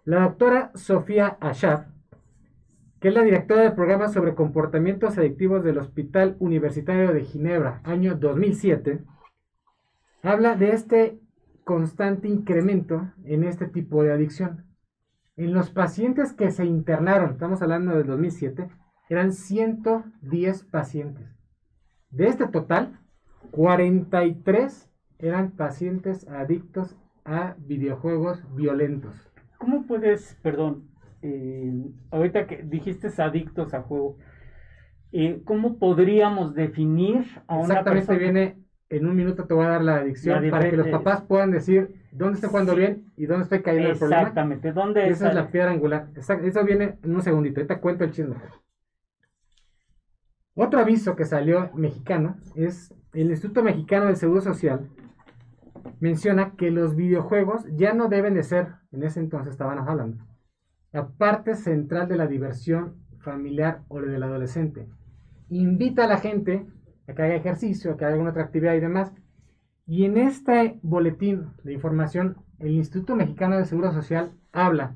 [0.03, 1.92] La doctora Sofía Ashar,
[3.03, 8.15] que es la directora del programa sobre comportamientos adictivos del Hospital Universitario de Ginebra, año
[8.15, 9.03] 2007,
[10.21, 11.19] habla de este
[11.65, 14.63] constante incremento en este tipo de adicción.
[15.35, 18.69] En los pacientes que se internaron, estamos hablando del 2007,
[19.09, 21.27] eran 110 pacientes.
[22.09, 23.01] De este total,
[23.51, 24.89] 43
[25.19, 29.29] eran pacientes adictos a videojuegos violentos.
[29.57, 30.92] ¿Cómo puedes, perdón,
[31.23, 31.73] eh,
[32.11, 34.17] ahorita que dijiste adictos a juego,
[35.13, 38.57] eh, ¿cómo podríamos definir a una Exactamente viene,
[38.89, 41.95] en un minuto te voy a dar la adicción para que los papás puedan decir
[42.11, 44.21] dónde estoy jugando bien y dónde estoy cayendo el problema.
[44.21, 46.09] Exactamente, ¿dónde Esa es la piedra angular.
[46.15, 48.35] eso viene en un segundito, ahorita cuento el chisme.
[50.55, 54.89] Otro aviso que salió mexicano es el Instituto Mexicano del Seguro Social
[55.99, 60.23] menciona que los videojuegos ya no deben de ser, en ese entonces estaban hablando,
[60.93, 64.87] la parte central de la diversión familiar o del adolescente.
[65.49, 66.65] Invita a la gente
[67.07, 69.11] a que haga ejercicio, a que haga alguna otra actividad y demás.
[69.85, 74.95] Y en este boletín de información, el Instituto Mexicano de Seguro Social habla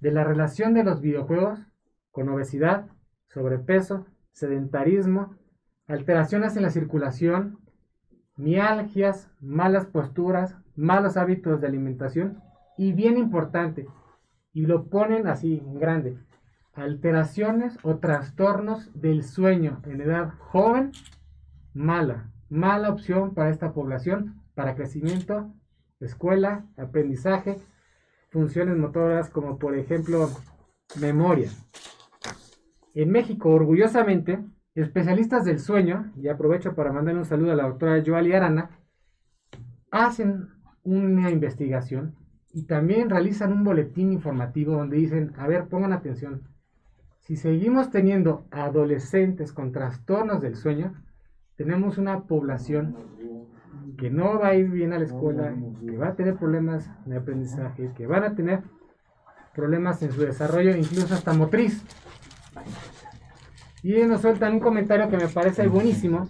[0.00, 1.60] de la relación de los videojuegos
[2.10, 2.86] con obesidad,
[3.28, 5.36] sobrepeso, sedentarismo,
[5.86, 7.58] alteraciones en la circulación,
[8.36, 12.40] mialgias, malas posturas, malos hábitos de alimentación
[12.76, 13.86] y bien importante,
[14.58, 16.18] y lo ponen así en grande,
[16.74, 20.90] alteraciones o trastornos del sueño en edad joven,
[21.74, 25.48] mala, mala opción para esta población, para crecimiento,
[26.00, 27.60] escuela, aprendizaje,
[28.30, 30.28] funciones motoras como por ejemplo
[31.00, 31.50] memoria.
[32.94, 34.40] En México, orgullosamente,
[34.74, 38.70] especialistas del sueño, y aprovecho para mandar un saludo a la doctora Joali Arana,
[39.92, 40.48] hacen
[40.82, 42.17] una investigación
[42.58, 46.42] y también realizan un boletín informativo donde dicen, a ver, pongan atención,
[47.20, 50.92] si seguimos teniendo adolescentes con trastornos del sueño,
[51.54, 52.96] tenemos una población
[53.96, 55.54] que no va a ir bien a la escuela,
[55.86, 58.62] que va a tener problemas de aprendizaje, que van a tener
[59.54, 61.84] problemas en su desarrollo, incluso hasta motriz.
[63.84, 66.28] Y nos sueltan un comentario que me parece buenísimo,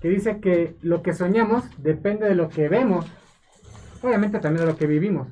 [0.00, 3.04] que dice que lo que soñamos depende de lo que vemos,
[4.04, 5.28] obviamente también de lo que vivimos.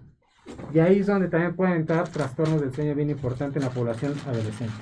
[0.73, 4.15] Y ahí es donde también pueden entrar trastornos del sueño bien importante en la población
[4.27, 4.75] adolescente.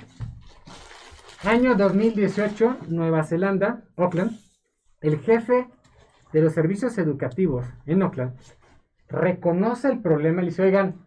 [1.43, 4.39] Año 2018, Nueva Zelanda, Auckland,
[5.01, 5.69] el jefe
[6.33, 8.35] de los servicios educativos en Auckland
[9.09, 11.07] reconoce el problema y dice, oigan,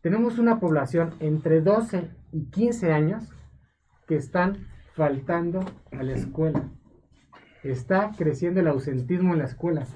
[0.00, 3.24] tenemos una población entre 12 y 15 años
[4.06, 6.70] que están faltando a la escuela.
[7.62, 9.86] Está creciendo el ausentismo en la escuela.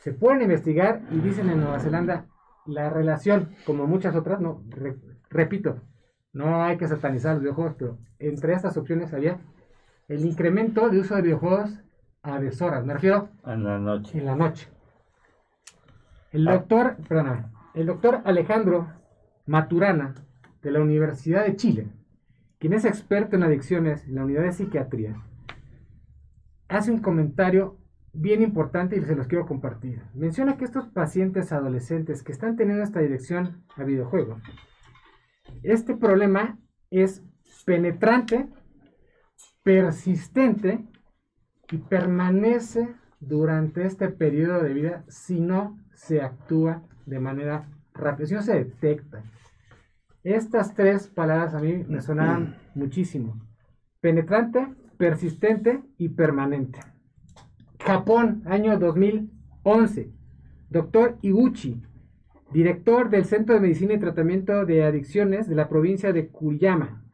[0.00, 2.26] Se pueden investigar y dicen en Nueva Zelanda
[2.66, 4.62] la relación, como muchas otras, no,
[5.30, 5.80] repito,
[6.32, 9.38] no hay que satanizar los videojuegos, pero entre estas opciones había
[10.08, 11.80] el incremento de uso de videojuegos
[12.22, 14.18] a deshoras, me refiero en la noche.
[14.18, 14.68] En la noche.
[16.32, 16.52] El Ah.
[16.54, 18.88] doctor, perdóname, el doctor Alejandro
[19.46, 20.14] Maturana
[20.62, 21.88] de la Universidad de Chile,
[22.58, 25.16] quien es experto en adicciones en la unidad de psiquiatría,
[26.68, 27.77] hace un comentario
[28.12, 30.02] bien importante y se los quiero compartir.
[30.14, 34.42] Menciona que estos pacientes adolescentes que están teniendo esta dirección a videojuegos,
[35.62, 36.58] este problema
[36.90, 37.22] es
[37.64, 38.48] penetrante,
[39.62, 40.86] persistente
[41.70, 48.34] y permanece durante este periodo de vida si no se actúa de manera rápida, si
[48.34, 49.22] no se detecta.
[50.22, 53.40] Estas tres palabras a mí me sonaban muchísimo.
[54.00, 56.80] Penetrante, persistente y permanente.
[57.78, 60.12] Japón, año 2011.
[60.68, 61.80] Doctor Iguchi,
[62.52, 67.04] director del Centro de Medicina y Tratamiento de Adicciones de la provincia de Kuyama.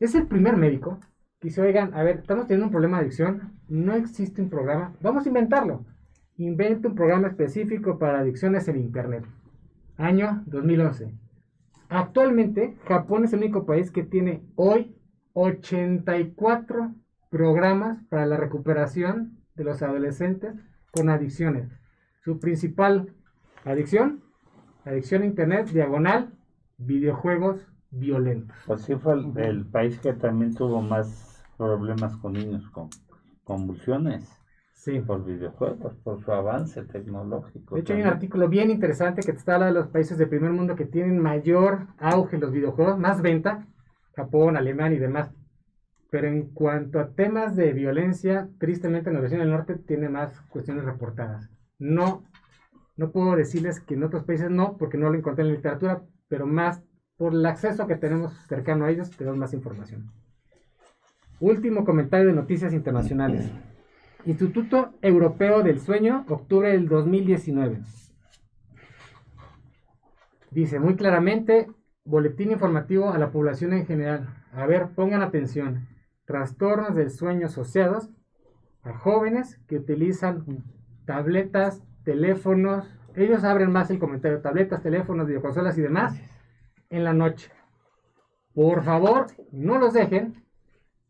[0.00, 0.98] Es el primer médico
[1.40, 4.94] que dice, oigan, a ver, estamos teniendo un problema de adicción, no existe un programa,
[5.02, 5.84] vamos a inventarlo.
[6.38, 9.24] Inventa un programa específico para adicciones en Internet.
[9.98, 11.12] Año 2011.
[11.90, 14.96] Actualmente, Japón es el único país que tiene hoy
[15.34, 16.94] 84
[17.28, 20.54] programas para la recuperación de los adolescentes
[20.92, 21.68] con adicciones.
[22.24, 23.12] Su principal
[23.64, 24.22] adicción,
[24.84, 26.32] adicción a Internet, diagonal,
[26.78, 28.56] videojuegos violentos.
[28.66, 32.88] Pues sí fue el, el país que también tuvo más problemas con niños con
[33.44, 34.38] convulsiones
[34.74, 34.98] Sí.
[34.98, 37.76] por videojuegos, por su avance tecnológico.
[37.76, 40.28] De hecho, hay un artículo bien interesante que te está hablando de los países del
[40.28, 43.64] primer mundo que tienen mayor auge en los videojuegos, más venta,
[44.16, 45.30] Japón, Alemania y demás.
[46.12, 50.42] Pero en cuanto a temas de violencia, tristemente en la región del norte tiene más
[50.50, 51.48] cuestiones reportadas.
[51.78, 52.22] No,
[52.98, 56.02] no puedo decirles que en otros países no, porque no lo encontré en la literatura,
[56.28, 56.82] pero más
[57.16, 60.12] por el acceso que tenemos cercano a ellos, tenemos más información.
[61.40, 63.50] Último comentario de noticias internacionales.
[64.26, 67.78] Instituto Europeo del Sueño, octubre del 2019.
[70.50, 71.68] Dice muy claramente,
[72.04, 74.28] boletín informativo a la población en general.
[74.52, 75.88] A ver, pongan atención.
[76.32, 78.08] Trastornos del sueño asociados
[78.84, 80.64] a jóvenes que utilizan
[81.04, 82.90] tabletas, teléfonos.
[83.14, 86.18] Ellos abren más el comentario, tabletas, teléfonos, videoconsolas y demás
[86.88, 87.52] en la noche.
[88.54, 90.42] Por favor, no los dejen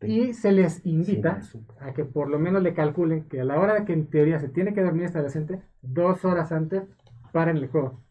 [0.01, 1.39] y se les invita
[1.79, 4.39] a que por lo menos le calculen que a la hora de que en teoría
[4.39, 6.83] se tiene que dormir este adolescente, dos horas antes,
[7.31, 8.01] paren el juego.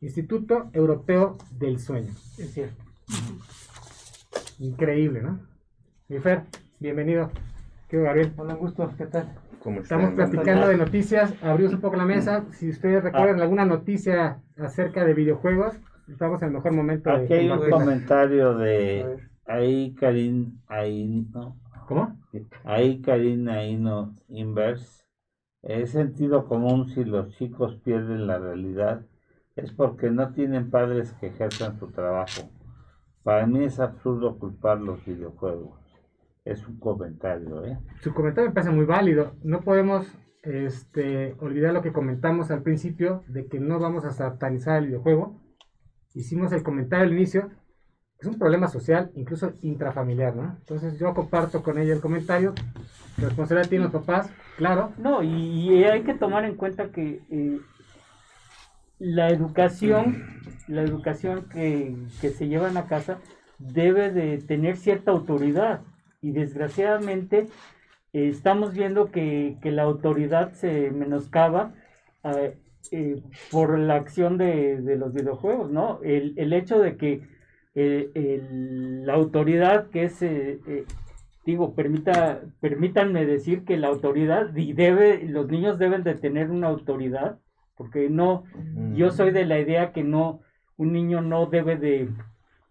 [0.00, 2.12] Instituto Europeo del Sueño.
[2.38, 2.80] Es cierto.
[4.60, 5.52] Increíble, ¿no?
[6.08, 6.42] Mi Fer,
[6.80, 7.30] bienvenido.
[7.88, 8.32] ¿Qué Gabriel?
[8.36, 9.26] Hola, gusto, ¿qué tal?
[9.62, 10.30] ¿Cómo Estamos están?
[10.30, 12.44] platicando de noticias, abrimos un poco la mesa.
[12.52, 15.74] Si ustedes recuerdan alguna noticia acerca de videojuegos,
[16.08, 21.56] estamos en el mejor momento de Aquí hay un comentario de ahí Karin Aino,
[21.88, 22.18] ¿Cómo?
[22.64, 25.04] ahí Karin Aino Inverse.
[25.62, 29.00] Es sentido común si los chicos pierden la realidad
[29.56, 32.50] es porque no tienen padres que ejerzan su trabajo.
[33.22, 35.83] Para mí es absurdo culpar los videojuegos.
[36.44, 37.78] Es un comentario, ¿eh?
[38.00, 39.34] Su comentario me parece muy válido.
[39.42, 40.06] No podemos
[40.42, 45.40] este, olvidar lo que comentamos al principio de que no vamos a satanizar el videojuego.
[46.12, 47.50] Hicimos el comentario al inicio.
[48.18, 50.56] Es un problema social, incluso intrafamiliar, ¿no?
[50.58, 52.54] Entonces yo comparto con ella el comentario.
[53.16, 54.92] Responsabilidad tiene los papás, claro.
[54.98, 57.60] No, y, y hay que tomar en cuenta que eh,
[58.98, 60.22] la educación,
[60.68, 63.18] la educación que, que se lleva en la casa
[63.58, 65.82] debe de tener cierta autoridad.
[66.24, 67.48] Y desgraciadamente
[68.12, 71.74] eh, estamos viendo que, que la autoridad se menoscaba
[72.24, 72.56] eh,
[72.92, 76.00] eh, por la acción de, de los videojuegos, ¿no?
[76.02, 77.12] El, el hecho de que
[77.74, 80.22] eh, el- la autoridad que es
[81.44, 86.68] digo, permita, permítanme decir que la autoridad y debe, los niños deben de tener una
[86.68, 87.38] autoridad,
[87.76, 88.44] porque no,
[88.94, 90.40] yo soy de la idea que no,
[90.76, 92.08] un niño no debe de,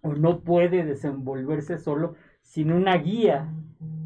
[0.02, 3.48] o no puede desenvolverse solo sin una guía,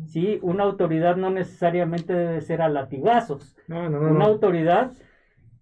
[0.06, 0.40] ¿sí?
[0.42, 4.12] Una autoridad no necesariamente debe ser a latigazos, No, no, no.
[4.12, 4.94] una autoridad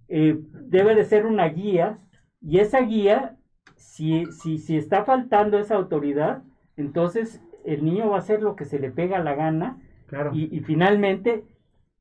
[0.08, 1.98] eh, debe de ser una guía
[2.42, 3.38] y esa guía,
[3.76, 6.44] si, si, si está faltando esa autoridad,
[6.78, 10.32] entonces el niño va a hacer lo que se le pega la gana Claro.
[10.36, 11.44] y, y finalmente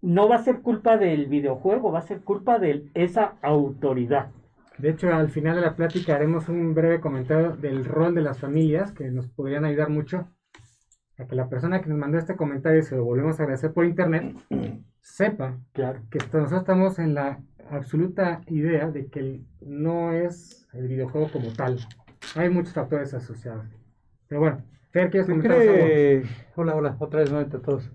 [0.02, 4.30] no va a ser culpa del videojuego, va a ser culpa de esa autoridad.
[4.76, 8.38] De hecho, al final de la plática haremos un breve comentario del rol de las
[8.40, 10.28] familias que nos podrían ayudar mucho
[11.18, 13.84] a que la persona que nos mandó este comentario, se lo volvemos a agradecer por
[13.84, 14.34] internet,
[15.00, 16.00] sepa Claro.
[16.10, 17.40] que nosotros estamos en la
[17.70, 21.78] absoluta idea de que no es el videojuego como tal.
[22.34, 23.66] Hay muchos factores asociados.
[24.28, 25.72] Pero bueno, Fer, ¿quieres ¿Qué comentar algo?
[25.72, 26.22] cree?
[26.56, 27.90] Hola, hola, otra vez nuevamente a todos.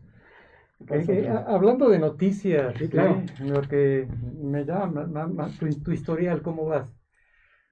[0.89, 3.21] Eh, eh, hablando de noticias, Sí, claro.
[3.41, 4.07] lo que
[4.41, 6.89] me llama ma- ma- tu, tu historial, ¿cómo vas?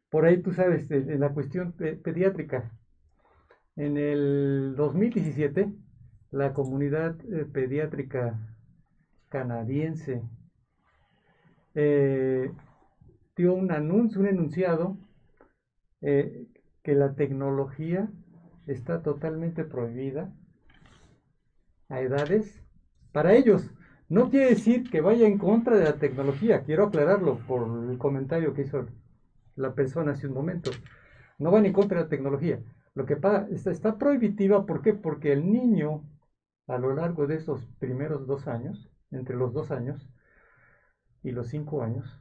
[0.10, 2.72] Por ahí tú sabes, de- en la cuestión pe- pediátrica,
[3.78, 5.72] en el 2017,
[6.32, 8.40] la comunidad eh, pediátrica
[9.30, 10.24] canadiense
[11.76, 12.52] eh,
[13.36, 14.98] dio un anuncio, un enunciado,
[16.02, 16.48] eh,
[16.82, 18.10] que la tecnología
[18.66, 20.34] está totalmente prohibida
[21.88, 22.64] a edades
[23.12, 23.70] para ellos.
[24.10, 28.54] No quiere decir que vaya en contra de la tecnología, quiero aclararlo por el comentario
[28.54, 28.88] que hizo
[29.56, 30.72] la persona hace un momento.
[31.38, 32.60] No van en contra de la tecnología.
[32.98, 34.96] Lo que pasa, está, está prohibitiva, ¿por qué?
[34.96, 36.10] Porque el niño,
[36.66, 40.10] a lo largo de esos primeros dos años, entre los dos años
[41.22, 42.20] y los cinco años,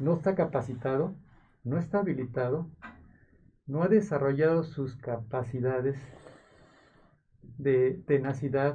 [0.00, 1.14] no está capacitado,
[1.62, 2.68] no está habilitado,
[3.64, 5.96] no ha desarrollado sus capacidades
[7.58, 8.74] de tenacidad,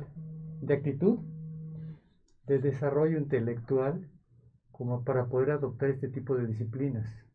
[0.62, 1.20] de actitud,
[2.48, 4.10] de desarrollo intelectual,
[4.72, 7.31] como para poder adoptar este tipo de disciplinas.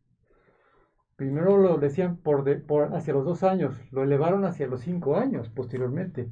[1.16, 5.16] Primero lo decían por, de- por hacia los dos años, lo elevaron hacia los cinco
[5.16, 6.30] años posteriormente,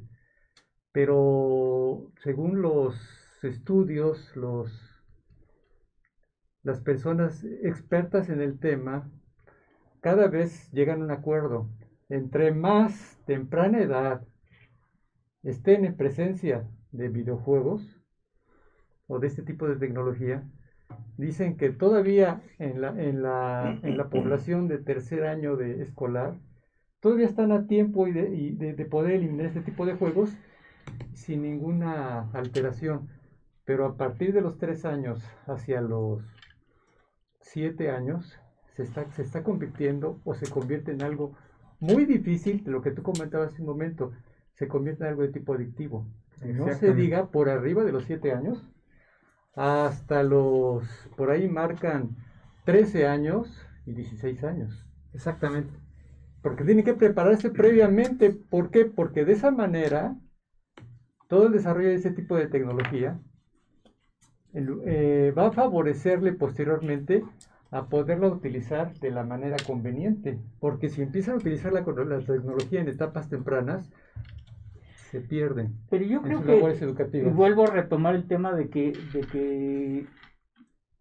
[0.91, 2.95] pero según los
[3.43, 4.91] estudios, los
[6.63, 9.11] las personas expertas en el tema
[10.01, 11.69] cada vez llegan a un acuerdo.
[12.09, 14.27] Entre más temprana edad
[15.43, 18.01] estén en presencia de videojuegos
[19.07, 20.43] o de este tipo de tecnología,
[21.17, 26.35] dicen que todavía en la, en la, en la población de tercer año de escolar,
[26.99, 30.35] todavía están a tiempo y de, y de- de poder eliminar este tipo de juegos
[31.13, 33.07] sin ninguna alteración.
[33.65, 36.21] Pero a partir de los tres años hacia los
[37.39, 38.39] siete años,
[38.75, 41.33] se está, se está convirtiendo o se convierte en algo
[41.79, 44.11] muy difícil, lo que tú comentabas hace un momento,
[44.53, 46.05] se convierte en algo de tipo adictivo.
[46.53, 48.69] No se diga por arriba de los siete años,
[49.55, 50.85] hasta los,
[51.17, 52.15] por ahí marcan
[52.65, 53.47] 13 años
[53.85, 54.85] y 16 años.
[55.13, 55.73] Exactamente.
[56.41, 58.31] Porque tiene que prepararse previamente.
[58.31, 58.85] ¿Por qué?
[58.85, 60.15] Porque de esa manera,
[61.27, 63.19] todo el desarrollo de ese tipo de tecnología
[64.53, 67.23] el- eh, va a favorecerle posteriormente
[67.71, 70.39] a poderla utilizar de la manera conveniente.
[70.59, 73.89] Porque si empiezan a utilizar la, la tecnología en etapas tempranas,
[75.21, 76.59] se pierden Pero yo en creo que
[77.17, 80.05] y vuelvo a retomar el tema de que, de que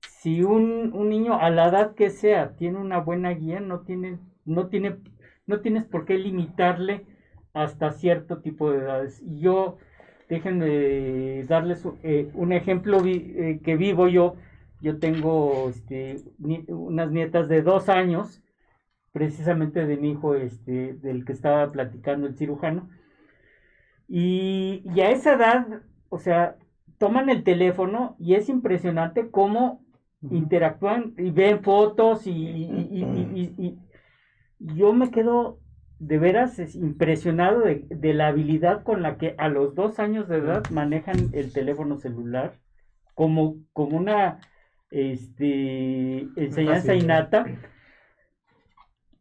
[0.08, 4.18] si un, un niño a la edad que sea tiene una buena guía, no tiene,
[4.44, 4.96] no tiene,
[5.46, 7.04] no tienes por qué limitarle
[7.52, 9.20] hasta cierto tipo de edades.
[9.22, 9.76] Y Yo,
[10.28, 14.36] déjenme darles eh, un ejemplo vi- eh, que vivo yo.
[14.80, 18.42] Yo tengo este, ni- unas nietas de dos años,
[19.12, 22.88] precisamente de mi hijo, este, del que estaba platicando el cirujano.
[24.08, 25.66] Y, y a esa edad,
[26.08, 26.56] o sea,
[26.98, 29.84] toman el teléfono y es impresionante cómo
[30.30, 33.78] interactúan y ven fotos y, y- y- y- y-
[34.58, 35.60] y yo me quedo
[35.98, 40.28] de veras es impresionado de, de la habilidad con la que a los dos años
[40.28, 42.54] de edad manejan el teléfono celular
[43.14, 44.38] como, como una
[44.90, 47.44] este, enseñanza innata.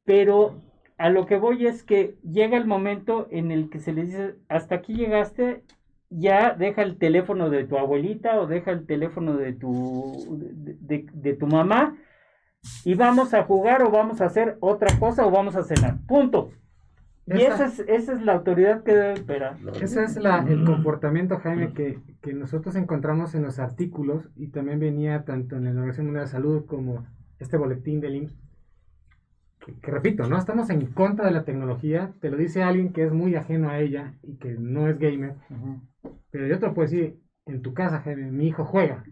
[0.06, 0.62] Pero
[0.98, 4.36] a lo que voy es que llega el momento en el que se les dice,
[4.50, 5.64] hasta aquí llegaste,
[6.10, 11.06] ya deja el teléfono de tu abuelita o deja el teléfono de tu, de, de-
[11.12, 11.98] de tu mamá
[12.86, 15.98] y vamos a jugar o vamos a hacer otra cosa o vamos a cenar.
[16.08, 16.52] Punto.
[17.26, 19.58] Y Esa- esa es, esa es la autoridad que debe esperar.
[19.82, 24.80] Ese es la- el comportamiento, Jaime, que, que nosotros encontramos en los artículos y también
[24.80, 27.06] venía tanto en la Organización Mundial de la Salud como
[27.40, 28.38] este boletín del IMSS.
[29.66, 33.06] Que, que repito, no estamos en contra de la tecnología, te lo dice alguien que
[33.06, 35.36] es muy ajeno a ella y que no es gamer,
[36.32, 39.04] pero yo te lo puedo decir, en tu casa, Jaime, mi hijo juega.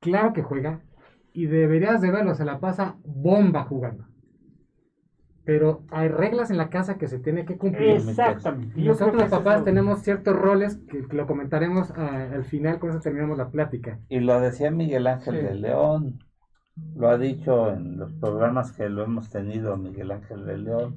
[0.00, 0.80] Claro que juega
[1.32, 4.04] y deberías de verlo, se la pasa bomba jugando.
[5.44, 7.92] Pero hay reglas en la casa que se tiene que cumplir.
[7.92, 8.78] Exactamente.
[8.78, 12.90] Y nosotros los papás tenemos ciertos roles que, que lo comentaremos ah, al final, con
[12.90, 13.98] eso terminamos la plática.
[14.10, 15.40] Y lo decía Miguel Ángel Sí.
[15.40, 16.18] de León,
[16.96, 20.94] lo ha dicho en los programas que lo hemos tenido Miguel Ángel de León,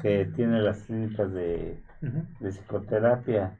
[0.00, 1.78] que tiene las clínicas de,
[2.40, 3.58] de psicoterapia,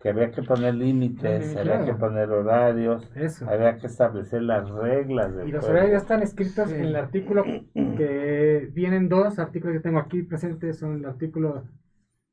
[0.00, 1.86] que había que poner límites, Sí, había claro.
[1.86, 3.48] que poner horarios, Eso.
[3.48, 5.72] había que establecer las reglas del Y los juego.
[5.78, 6.74] horarios ya están escritos Sí.
[6.74, 7.44] en el artículo
[7.74, 11.64] que vienen dos artículos que tengo aquí presentes, son el artículo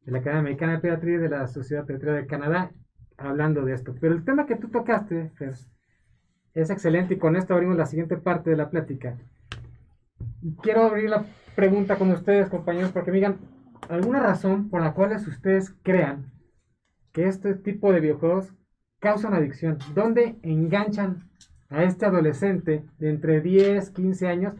[0.06, 2.72] de la Academia Americana de Pediatría y de la Sociedad Pediatría de Canadá,
[3.18, 3.96] hablando de esto.
[4.02, 5.54] Pero el tema que tú tocaste, Fer,
[6.54, 9.18] es excelente y con esto abrimos la siguiente parte de la plática.
[10.62, 11.26] Quiero abrir la
[11.56, 13.38] pregunta con ustedes, compañeros, porque me digan
[13.90, 16.32] alguna razón por la cual ustedes crean
[17.12, 18.54] que este tipo de videojuegos
[19.00, 21.30] causan adicción, donde enganchan
[21.70, 24.54] a este adolescente de entre 10, 15 años,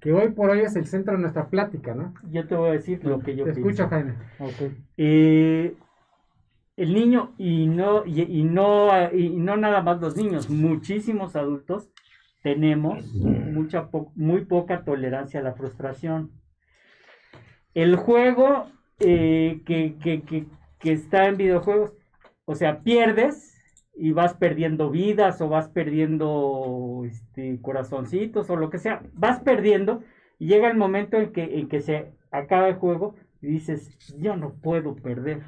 [0.00, 2.14] que hoy por hoy es el centro de nuestra plática, ¿no?
[2.30, 3.88] Yo te voy a decir lo que yo Te escucho, pienso.
[3.88, 4.14] Jaime.
[4.38, 4.72] Ok.
[4.96, 5.76] Eh,
[6.82, 11.90] el niño y no y, no y no nada más los niños, muchísimos adultos
[12.42, 16.32] tenemos mucha muy poca tolerancia a la frustración.
[17.74, 18.66] El juego
[18.98, 20.46] eh, que, que- que-
[20.78, 21.92] que está en videojuegos,
[22.44, 23.56] o sea, pierdes
[23.94, 30.02] y vas perdiendo vidas o vas perdiendo este, corazoncitos o lo que sea, vas perdiendo
[30.40, 34.36] y llega el momento en que, en que se acaba el juego y dices, yo
[34.36, 35.42] no puedo perder.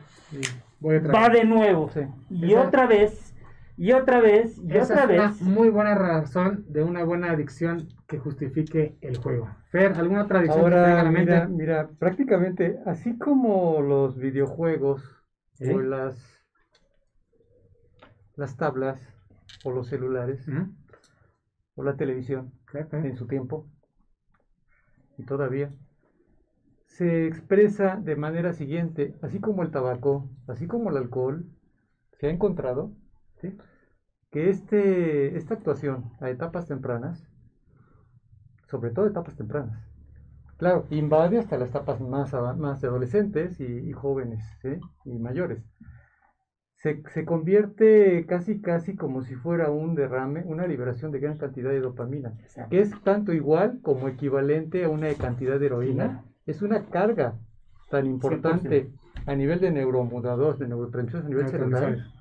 [0.84, 1.88] Va de nuevo.
[1.90, 2.00] Sí.
[2.30, 3.34] Y Esa- otra vez,
[3.76, 5.42] y otra vez, y Esa otra es una vez.
[5.42, 9.48] muy buena razón de una buena adicción que justifique el juego.
[9.70, 11.32] Fer, ¿alguna otra adicción que Ahora, la mente?
[11.32, 15.02] mira, mira, prácticamente, así como los videojuegos
[15.54, 15.70] ¿Sí?
[15.70, 16.44] o las,
[18.36, 19.00] las tablas
[19.64, 20.66] o los celulares Ujú.
[21.76, 22.52] o la televisión
[22.92, 23.66] en su tiempo
[25.16, 25.70] y todavía
[26.96, 31.44] se expresa de manera siguiente, así como el tabaco, así como el alcohol,
[32.12, 32.92] se ha encontrado
[33.40, 33.56] Sí.
[34.30, 37.28] que este, esta actuación a etapas tempranas,
[38.70, 39.78] sobre todo etapas tempranas,
[40.58, 44.78] claro, invade hasta las etapas más, más adolescentes y, y jóvenes ¿sí?
[45.04, 45.62] y mayores.
[46.76, 51.70] Se, se convierte casi casi como si fuera un derrame, una liberación de gran cantidad
[51.70, 52.34] de dopamina,
[52.68, 56.24] que es tanto igual como equivalente a una cantidad de heroína.
[56.46, 57.34] Es una carga
[57.90, 58.90] tan importante
[59.26, 62.12] a nivel de neuromoduladores, de neurotransmisores a nivel cerebral,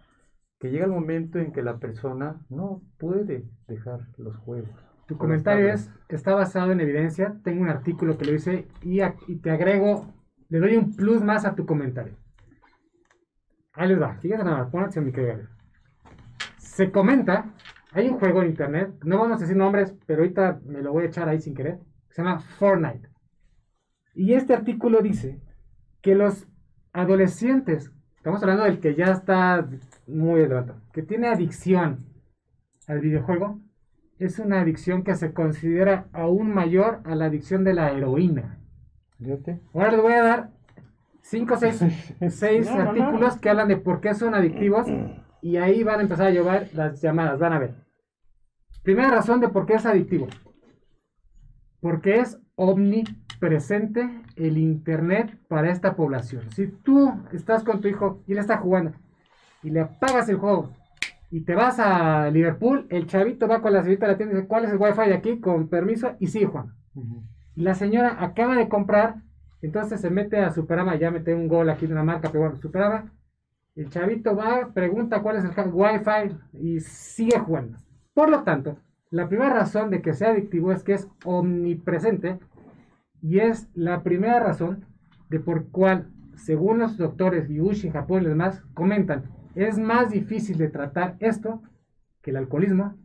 [0.60, 4.70] que llega el momento en que la persona no puede dejar los juegos.
[5.08, 9.16] Tu comentario es, está basado en evidencia, tengo un artículo que lo hice y, a-
[9.28, 10.08] y te agrego,
[10.50, 12.14] le doy un plus más a tu comentario.
[13.74, 15.48] Ahí les va, fíjense nada pon atención, mi querido.
[16.58, 17.54] Se comenta,
[17.92, 21.04] hay un juego en internet, no vamos a decir nombres, pero ahorita me lo voy
[21.04, 23.10] a echar ahí sin querer, se llama Fortnite.
[24.14, 25.41] Y este artículo dice
[26.01, 26.47] que los
[26.91, 29.68] adolescentes, estamos hablando del que ya está
[30.07, 32.05] muy adelantado, que tiene adicción
[32.88, 33.59] al videojuego,
[34.20, 38.59] es una adicción que se considera aún mayor a la adicción de la heroína.
[39.74, 40.51] Ahora les voy a dar
[41.22, 41.84] 5 o 6
[42.30, 42.89] seis No, no, no.
[42.89, 44.88] artículos que hablan de por qué son adictivos
[45.41, 47.76] y ahí van a empezar a llevar las llamadas, van a ver.
[48.84, 50.28] Primera razón de por qué es adictivo.
[51.80, 53.23] Porque es omnipresente
[54.36, 56.50] el internet para esta población.
[56.52, 58.94] Si tú estás con tu hijo y él está jugando
[59.62, 60.72] y le apagas el juego
[61.30, 64.38] y te vas a Liverpool, el chavito va con la señorita de la tienda y
[64.38, 65.39] dice, ¿cuál es el wifi de aquí?
[65.39, 66.74] Con permiso y sigue jugando.
[67.56, 69.16] Y la señora acaba de comprar,
[69.62, 72.58] entonces se mete a Superama, ya mete un gol aquí de una marca, pero bueno,
[72.58, 73.12] Superama.
[73.76, 77.80] El chavito va, pregunta cuál es el Wi-Fi y sigue jugando.
[78.14, 78.78] Por lo tanto,
[79.10, 82.39] la primera razón de que sea adictivo es que es omnipresente
[83.24, 84.86] y es la primera razón
[85.30, 89.24] de por cual, según los doctores Yushi, Japón y los demás, comentan,
[89.56, 91.62] es más difícil de tratar esto
[92.22, 92.96] que el alcoholismo,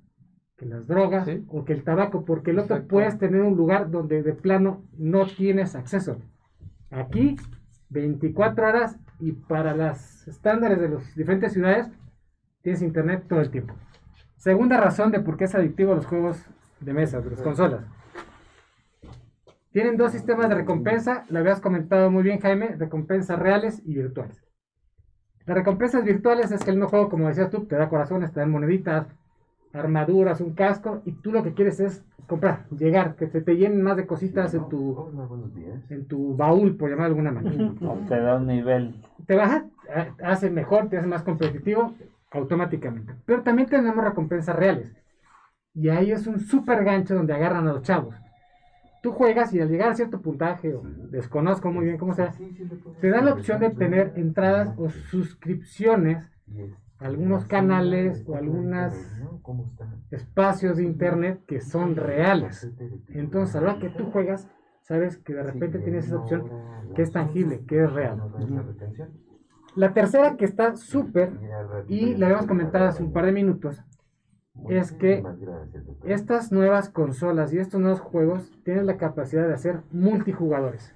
[0.56, 1.44] que las drogas Sí.
[1.48, 2.88] o que el tabaco, porque el otro Exacto.
[2.94, 6.18] puedes tener un lugar donde de plano no tienes acceso.
[6.90, 7.36] Aquí,
[7.90, 11.88] 24 horas y para las estándares de las diferentes ciudades,
[12.62, 13.74] tienes internet todo el tiempo.
[14.36, 16.44] Segunda razón de por qué es adictivo a los juegos
[16.80, 17.84] de mesa, de las consolas.
[19.72, 24.42] Tienen dos sistemas de recompensa, lo habías comentado muy bien Jaime, recompensas reales y virtuales.
[25.46, 28.40] Las recompensas virtuales es que el mismo juego, como decías tú, te da corazones, te
[28.40, 29.06] dan moneditas,
[29.72, 33.82] armaduras, un casco, y tú lo que quieres es comprar, llegar, que se te llenen
[33.82, 35.10] más de cositas en tu,
[35.88, 37.72] en tu baúl, por llamar de alguna manera.
[38.08, 38.94] Te da un nivel.
[39.26, 39.64] Te baja,
[39.94, 41.94] eh, hace mejor, te hace más competitivo
[42.30, 43.14] automáticamente.
[43.24, 44.94] Pero también tenemos recompensas reales.
[45.74, 48.14] Y ahí es un super gancho donde agarran a los chavos.
[49.02, 52.32] Tú juegas y al llegar a cierto puntaje, o desconozco muy bien cómo sea,
[53.00, 56.30] te dan la opción de tener entradas o suscripciones
[56.98, 58.92] a algunos canales o algunos
[60.10, 62.68] espacios de internet que son reales.
[63.08, 64.48] Entonces, a la hora que tú juegas,
[64.82, 66.50] sabes que de repente tienes esa opción
[66.96, 68.20] que es tangible, que es real.
[69.76, 71.30] La tercera que está súper,
[71.86, 73.80] y la habíamos comentado hace un par de minutos,
[74.68, 75.24] es que
[76.04, 80.94] estas nuevas consolas y estos nuevos juegos tienen la capacidad de hacer multijugadores.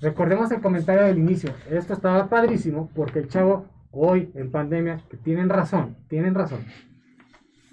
[0.00, 1.52] Recordemos el comentario del inicio.
[1.70, 6.60] Esto estaba padrísimo porque el chavo hoy en pandemia, que tienen razón, tienen razón,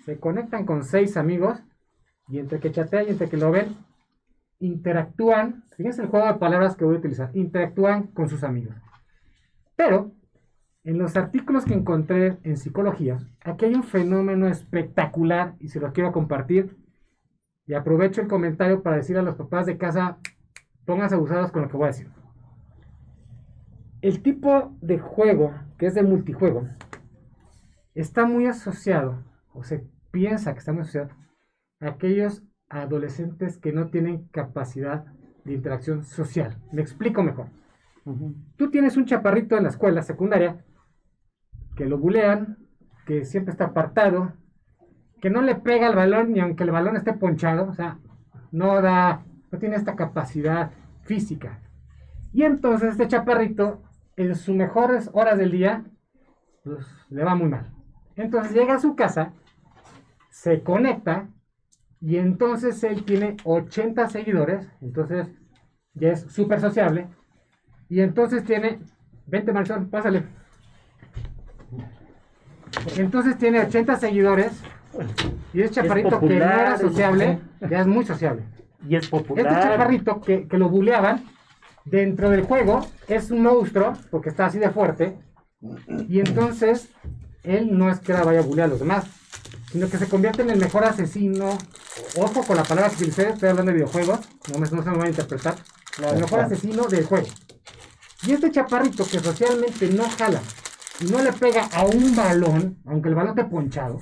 [0.05, 1.63] se conectan con seis amigos
[2.27, 3.75] y entre que chatean y entre que lo ven,
[4.59, 5.63] interactúan.
[5.75, 7.29] Fíjense el juego de palabras que voy a utilizar.
[7.33, 8.75] Interactúan con sus amigos.
[9.75, 10.11] Pero
[10.85, 15.91] En los artículos que encontré en psicología, aquí hay un fenómeno espectacular y se lo
[15.91, 16.77] quiero compartir.
[17.65, 20.19] Y aprovecho el comentario para decir a los papás de casa,
[20.85, 22.11] pónganse abusados con lo que voy a decir.
[24.03, 26.67] El tipo de juego, que es de multijuego,
[27.95, 29.23] está muy asociado,
[29.53, 31.09] o se piensa que está muy asociado,
[31.79, 35.05] a aquellos adolescentes que no tienen capacidad
[35.45, 36.61] de interacción social.
[36.71, 37.47] Me explico mejor.
[38.55, 40.63] Tú tienes un chaparrito en la escuela secundaria
[41.75, 42.57] que lo bulean,
[43.05, 44.33] que siempre está apartado,
[45.21, 47.99] que no le pega al balón ni aunque el balón esté ponchado, o sea,
[48.51, 50.71] no da, no tiene esta capacidad
[51.03, 51.59] física.
[52.33, 53.81] Y entonces este chaparrito,
[54.17, 55.83] en sus mejores horas del día,
[56.63, 57.71] pues le va muy mal.
[58.15, 59.33] Entonces llega a su casa,
[60.29, 61.27] se conecta
[61.99, 65.27] y entonces él tiene 80 seguidores, entonces
[65.93, 67.07] ya es súper sociable.
[67.89, 68.79] Y entonces tiene,
[69.25, 70.23] vente Marisol, pásale.
[72.97, 74.51] Entonces tiene 80 seguidores
[75.53, 78.43] y es chaparrito que no era sociable, ya es muy sociable.
[78.87, 79.61] Y es Este popular.
[79.63, 81.25] chaparrito que, que lo buleaban
[81.85, 85.17] dentro del juego es un monstruo porque está así de fuerte.
[86.07, 86.89] Y entonces
[87.43, 89.05] él no es que la vaya a bulear a los demás,
[89.71, 91.57] sino que se convierte en el mejor asesino.
[92.17, 94.19] Ojo con la palabra que utilicé, estoy hablando de videojuegos,
[94.53, 95.55] no, me, no se me va a interpretar.
[96.11, 97.27] El mejor asesino del juego.
[98.27, 100.41] Y este chaparrito que socialmente no jala
[101.11, 103.99] no le pega a un balón, aunque el balón esté ponchado,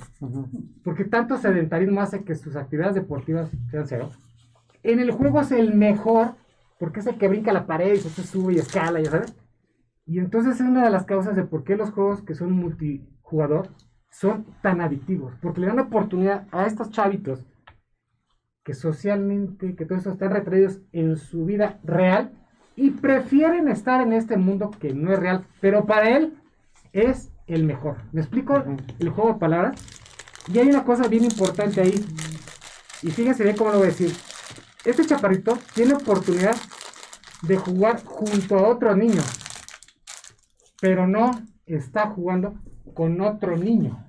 [0.84, 4.10] porque tanto sedentarismo hace que sus actividades deportivas sean cero.
[4.82, 6.34] En el juego es el mejor,
[6.78, 9.34] porque es el que brinca la pared y se sube y escala, ya sabes.
[10.06, 13.68] Y entonces es una de las causas de por qué los juegos que son multijugador
[14.10, 17.44] son tan adictivos, porque le dan oportunidad a estos chavitos
[18.62, 22.32] que socialmente, que todo eso están retraídos en su vida real
[22.76, 26.34] y prefieren estar en este mundo que no es real, pero para él
[26.94, 27.98] es el mejor.
[28.12, 28.64] ¿Me explico
[28.98, 29.80] el juego de palabras?
[30.50, 32.04] Y hay una cosa bien importante ahí,
[33.02, 34.14] y fíjense bien cómo lo voy a decir.
[34.84, 36.56] Este chaparrito tiene oportunidad
[37.42, 39.22] de jugar junto a otro niño,
[40.80, 41.30] pero no
[41.66, 42.54] está jugando
[42.94, 44.02] con otro niño.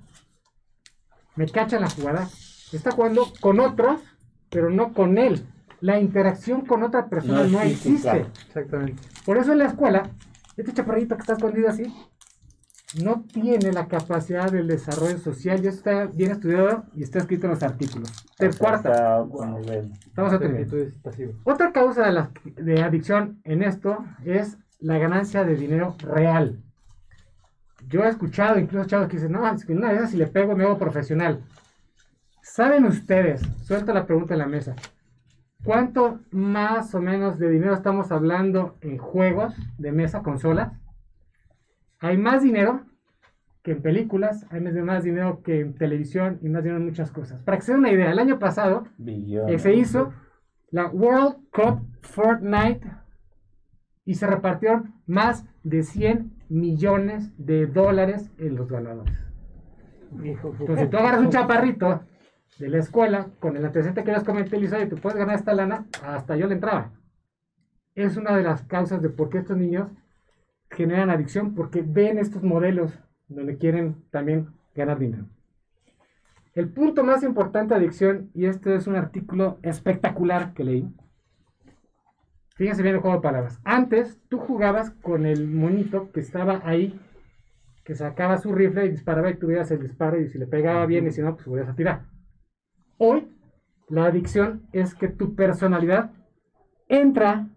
[1.34, 2.28] ¿Me cachan la jugada?
[2.72, 4.00] Está jugando con otros,
[4.48, 5.46] pero no con él.
[5.80, 8.26] La interacción con otra persona No existe.
[8.46, 9.02] Exactamente.
[9.24, 10.10] Por eso en la escuela,
[10.56, 11.92] este chaparrito que está escondido así,
[13.02, 15.62] no tiene la capacidad del desarrollo social.
[15.62, 18.10] Y eso está bien estudiado y está escrito en los artículos.
[18.38, 19.18] Ter cuarta.
[20.06, 20.38] Estamos a.
[21.44, 26.62] Otra causa de, la- de adicción en esto es la ganancia de dinero real.
[27.88, 30.56] Yo he escuchado, incluso chavos que dicen, no, es que una vez si le pego
[30.56, 31.42] me hago profesional.
[32.42, 34.74] ¿Saben ustedes, suelta la pregunta en la mesa,
[35.64, 40.72] cuánto más o menos de dinero estamos hablando en juegos de mesa, consolas?
[42.00, 42.82] Hay más dinero
[43.62, 47.42] que en películas, hay más- dinero que en televisión y más dinero en muchas cosas.
[47.42, 49.54] Para que se den una idea, el año pasado Billones.
[49.54, 50.12] eh, se hizo
[50.70, 52.86] la World Cup Fortnite
[54.04, 59.18] y se repartieron más de 100 millones de dólares en los ganadores.
[60.22, 62.00] Entonces, si tú agarras un chaparrito
[62.58, 65.52] de la escuela con el antecedente que les comenté, Lisa, y tú puedes ganar esta
[65.54, 66.92] lana, hasta yo le entraba.
[67.96, 69.90] Es una de las causas de por qué estos niños
[70.70, 72.98] generan adicción, porque ven estos modelos
[73.28, 75.26] donde quieren también ganar dinero.
[76.54, 80.94] El punto más importante de adicción, y este es un artículo espectacular que leí.
[82.56, 83.60] Fíjense bien el juego de palabras.
[83.64, 86.98] Antes tú jugabas con el monito que estaba ahí,
[87.84, 91.06] que sacaba su rifle y disparaba y tuvieras el disparo y si le pegaba bien
[91.06, 92.06] y si no, pues volvías a tirar.
[92.96, 93.28] Hoy
[93.88, 96.10] la adicción es que tu personalidad
[96.88, 97.48] entra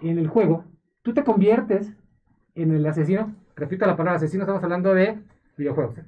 [0.00, 0.64] en el juego,
[1.02, 1.92] tú te conviertes
[2.54, 3.32] en el asesino.
[3.56, 5.18] Repito la palabra asesino, estamos hablando de
[5.56, 5.98] videojuegos.
[5.98, 6.04] ¿eh?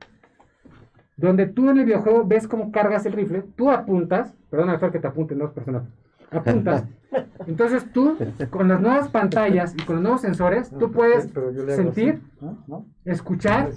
[1.16, 4.98] Donde tú en el videojuego ves cómo cargas el rifle, tú apuntas, perdona doctor que
[4.98, 5.86] te apunte, no es personal,
[6.30, 6.84] apuntas.
[7.46, 8.16] Entonces tú,
[8.50, 12.20] con las nuevas pantallas y con los nuevos sensores, tú puedes le hago sentir,
[13.04, 13.70] escuchar,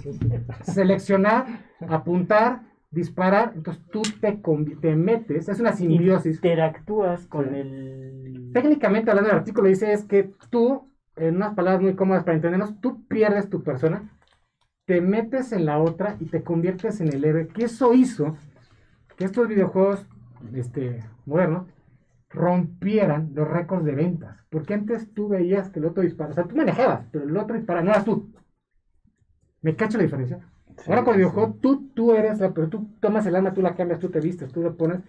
[0.62, 1.46] seleccionar,
[1.88, 3.52] apuntar, disparar.
[3.54, 4.40] Entonces tú te,
[4.80, 6.36] te metes, es una simbiosis.
[6.36, 8.50] Interactúas con el.
[8.52, 10.89] Técnicamente hablando del artículo dice es que tú,
[11.20, 14.10] en unas palabras muy cómodas para entendernos, tú pierdes tu persona,
[14.86, 17.48] te metes en la otra y te conviertes en el héroe.
[17.48, 18.36] Que eso hizo
[19.16, 20.06] que estos videojuegos
[20.54, 21.66] este, modernos
[22.30, 24.38] rompieran los récords de ventas.
[24.48, 27.54] Porque antes tú veías que el otro disparaba, o sea, tú manejabas, pero el otro
[27.54, 28.32] disparaba, no eras tú.
[29.60, 30.40] ¿Me cacho la diferencia?
[30.86, 33.74] Ahora con el videojuego, tú, tú eres la, pero tú tomas el arma, tú la
[33.74, 35.00] cambias, tú te vistes, tú le pones,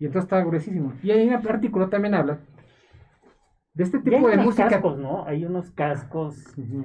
[0.00, 0.94] y entonces está gruesísimo.
[1.02, 2.40] Y ahí en el artículo también habla
[3.74, 4.68] De este tipo de música.
[4.68, 5.24] Cascos, ¿no?
[5.26, 6.36] Hay unos cascos.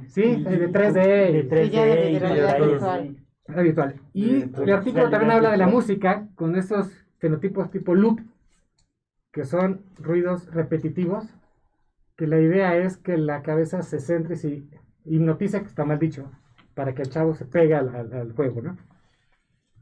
[0.07, 0.93] Sí, de 3D.
[0.93, 1.69] De 3D.
[1.69, 3.17] ya de, realidad virtual.
[3.47, 4.01] virtual.
[4.13, 8.21] Y el artículo también habla de la música con estos fenotipos tipo loop,
[9.33, 11.25] que son ruidos repetitivos,
[12.15, 14.63] que la idea es que la cabeza se centre y se
[15.05, 16.31] hipnotice, que está mal dicho,
[16.73, 18.77] para que el chavo se pegue al, al juego, ¿no?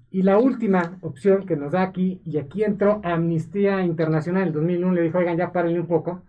[0.10, 4.54] Y la última opción que nos da aquí, y aquí entró Amnistía Internacional en el
[4.54, 6.24] 2001, le dijo, oigan, ya párenle un poco,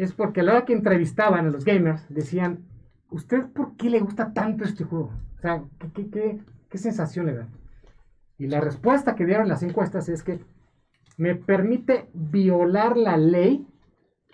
[0.00, 2.64] es porque a la hora que entrevistaban a los gamers, decían,
[3.10, 5.12] ¿usted por qué le gusta tanto este juego?
[5.36, 5.62] O sea,
[5.94, 6.40] ¿qué, qué,
[6.70, 7.48] qué, sensación le da?
[8.38, 10.40] Y la respuesta que dieron las encuestas es que
[11.18, 13.66] me permite violar la ley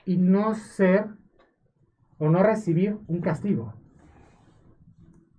[0.05, 1.07] y no ser
[2.19, 3.75] o no recibir un castigo.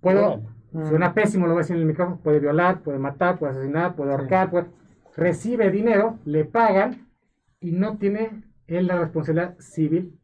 [0.01, 0.41] Puedo,
[0.89, 3.95] suena pésimo, lo voy a decir en el micrófono, puede violar, puede matar, puede asesinar,
[3.95, 4.67] puede ahorcar, puede,
[5.15, 7.07] recibe dinero, le pagan
[7.61, 10.16] y no tiene él la responsabilidad civil,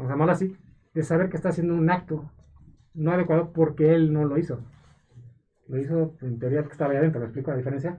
[0.00, 0.56] vamos a llamarlo así,
[0.94, 2.30] de saber que está haciendo un acto
[2.94, 4.60] no adecuado porque él no lo hizo.
[5.68, 7.98] Lo hizo en teoría que estaba ahí adentro, ¿me explico la diferencia?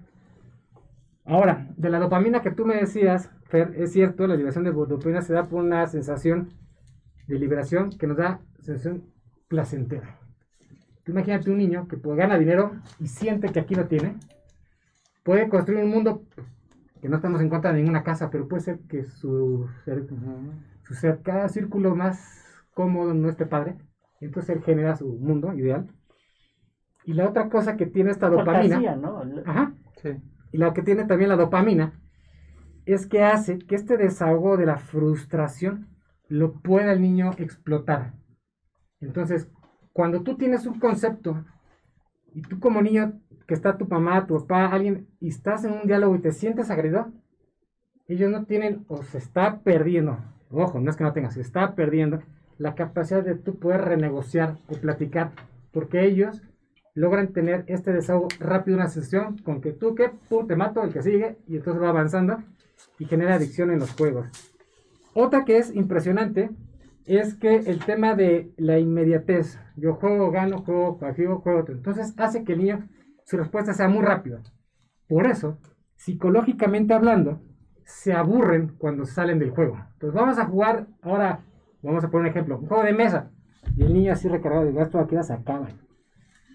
[1.25, 5.21] Ahora, de la dopamina que tú me decías, Fer, es cierto, la liberación de dopamina
[5.21, 6.49] se da por una sensación
[7.27, 9.03] de liberación que nos da sensación
[9.47, 10.17] placentera.
[11.03, 14.15] Tú imagínate un niño que pues, gana dinero y siente que aquí lo tiene,
[15.23, 16.23] puede construir un mundo
[16.99, 19.67] que no estamos en contra de ninguna casa, pero puede ser que su,
[20.91, 22.19] su cerca, círculo más
[22.73, 23.77] cómodo no esté padre.
[24.19, 25.87] Entonces él genera su mundo ideal.
[27.05, 28.95] Y la otra cosa que tiene esta dopamina.
[28.95, 29.23] ¿no?
[29.45, 29.73] Ajá.
[30.01, 30.09] Sí.
[30.51, 31.99] Y la que tiene también la dopamina
[32.85, 35.87] es que hace que este desahogo de la frustración
[36.27, 38.13] lo pueda el niño explotar.
[38.99, 39.49] Entonces,
[39.93, 41.45] cuando tú tienes un concepto
[42.33, 45.87] y tú como niño que está tu mamá, tu papá, alguien, y estás en un
[45.87, 47.11] diálogo y te sientes agredido,
[48.07, 50.19] ellos no tienen o se está perdiendo,
[50.51, 52.19] ojo, no es que no tengas, se está perdiendo
[52.57, 55.31] la capacidad de tú poder renegociar o platicar,
[55.71, 56.41] porque ellos
[56.93, 60.93] logran tener este desahogo rápido, una sesión con que tú que pum, te mato, el
[60.93, 62.43] que sigue, y entonces va avanzando
[62.99, 64.27] y genera adicción en los juegos.
[65.13, 66.49] Otra que es impresionante
[67.05, 72.43] es que el tema de la inmediatez, yo juego, gano, juego, juego, juego, entonces hace
[72.43, 72.87] que el niño
[73.25, 74.41] su respuesta sea muy rápida.
[75.07, 75.57] Por eso,
[75.95, 77.41] psicológicamente hablando,
[77.91, 79.77] se aburren cuando salen del juego.
[79.93, 81.41] Entonces vamos a jugar ahora,
[81.81, 83.29] vamos a poner un ejemplo, un juego de mesa.
[83.75, 85.67] Y el niño así recargado de gasto aquí se acaba.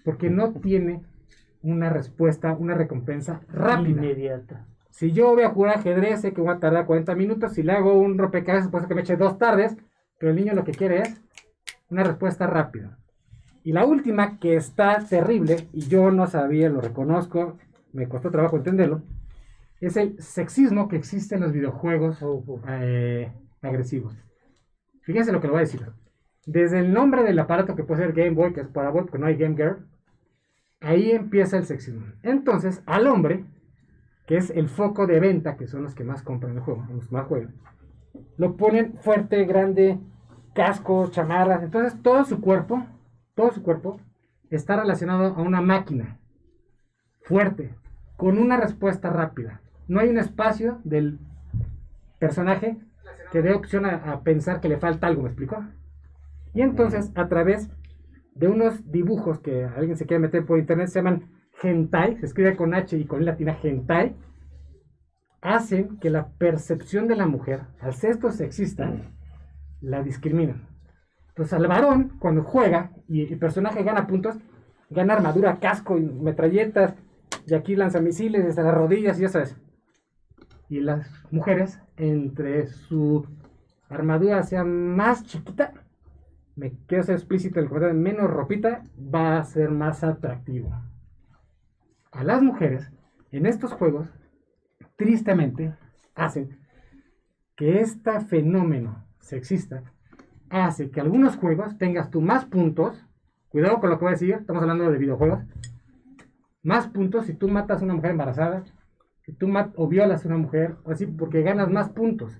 [0.03, 1.03] Porque no tiene
[1.61, 4.03] una respuesta, una recompensa rápida.
[4.03, 4.65] Inmediata.
[4.89, 7.53] Si yo voy a jugar ajedrez, sé que voy a tardar 40 minutos.
[7.53, 9.77] Si le hago un rompecabezas, puede que me eche dos tardes.
[10.17, 11.21] Pero el niño lo que quiere es
[11.89, 12.97] una respuesta rápida.
[13.63, 17.57] Y la última, que está terrible, y yo no sabía, lo reconozco,
[17.93, 19.01] me costó trabajo entenderlo,
[19.81, 22.19] es el sexismo que existe en los videojuegos
[22.69, 24.15] eh, agresivos.
[25.01, 25.85] Fíjense lo que le voy a decir.
[26.45, 29.19] Desde el nombre del aparato que puede ser Game Boy, que es para Boy, porque
[29.19, 29.85] no hay Game Girl,
[30.79, 32.05] ahí empieza el sexismo.
[32.23, 33.45] Entonces, al hombre,
[34.25, 37.11] que es el foco de venta, que son los que más compran el juego, los
[37.11, 37.55] más juegan,
[38.37, 39.99] lo ponen fuerte, grande,
[40.53, 42.85] casco, chamarras, entonces todo su cuerpo
[43.37, 44.01] todo su cuerpo
[44.49, 46.19] está relacionado a una máquina
[47.21, 47.75] fuerte,
[48.17, 49.61] con una respuesta rápida.
[49.87, 51.19] No hay un espacio del
[52.19, 52.77] personaje
[53.31, 55.63] que dé opción a, pensar que le falta algo, ¿me explico?
[56.53, 57.69] Y entonces, a través
[58.35, 61.29] de unos dibujos que alguien se quiere meter por internet, se llaman
[61.61, 64.15] hentai, se escribe con H y con latina hentai,
[65.41, 68.91] hacen que la percepción de la mujer, al ser esto sexista,
[69.81, 70.67] la discriminan.
[71.29, 74.37] Entonces al varón, cuando juega y el personaje gana puntos,
[74.89, 76.95] gana armadura, casco y metralletas,
[77.45, 79.55] y aquí lanza misiles desde las rodillas y ya sabes.
[80.69, 83.25] Y las mujeres, entre su
[83.89, 85.73] armadura sea más chiquita,
[86.55, 90.73] me quiero ser explícito el comentario, menos ropita, va a ser más atractivo.
[92.11, 92.91] A las mujeres,
[93.31, 94.09] en estos juegos,
[94.95, 95.75] tristemente,
[96.15, 96.59] hacen
[97.55, 99.83] que este fenómeno sexista
[100.49, 103.05] hace que algunos juegos tengas tú más puntos.
[103.49, 105.43] Cuidado con lo que voy a decir, estamos hablando de videojuegos.
[106.63, 108.63] Más puntos si tú matas a una mujer embarazada,
[109.27, 112.39] si tú mat o violas a una mujer, o así, porque ganas más puntos.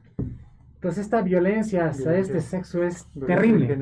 [0.75, 3.77] Entonces esta violencia hacia este sexo es terrible.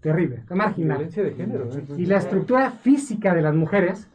[0.00, 0.96] Terrible, está marginal.
[0.96, 1.68] Violencia de género.
[1.98, 4.08] Y la estructura física de las mujeres,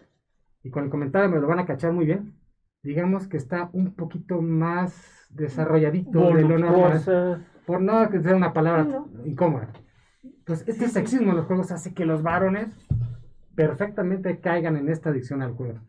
[0.64, 2.34] y con el comentario me lo van a cachar muy bien,
[2.82, 8.54] digamos que está un poquito más desarrolladito de lo normal por no que sea una
[8.54, 9.70] palabra incómoda.
[10.24, 12.76] Entonces, este sexismo en los juegos hace que los varones
[13.54, 15.80] perfectamente caigan en esta adicción al juego.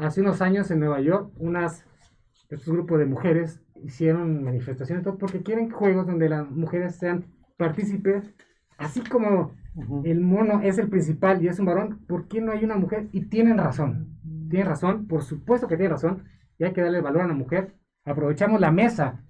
[0.00, 1.84] Hace unos años en Nueva York, unas,
[2.48, 7.26] estos grupos de mujeres hicieron manifestaciones, todo porque quieren juegos donde las mujeres sean
[7.58, 8.32] partícipes,
[8.78, 9.52] así como
[10.04, 13.08] el mono es el principal y es un varón, ¿por qué no hay una mujer?
[13.12, 16.24] Y tienen razón, tienen razón, por supuesto que tienen razón,
[16.58, 17.74] y hay que darle valor a la mujer.
[18.06, 19.22] Aprovechamos la mesa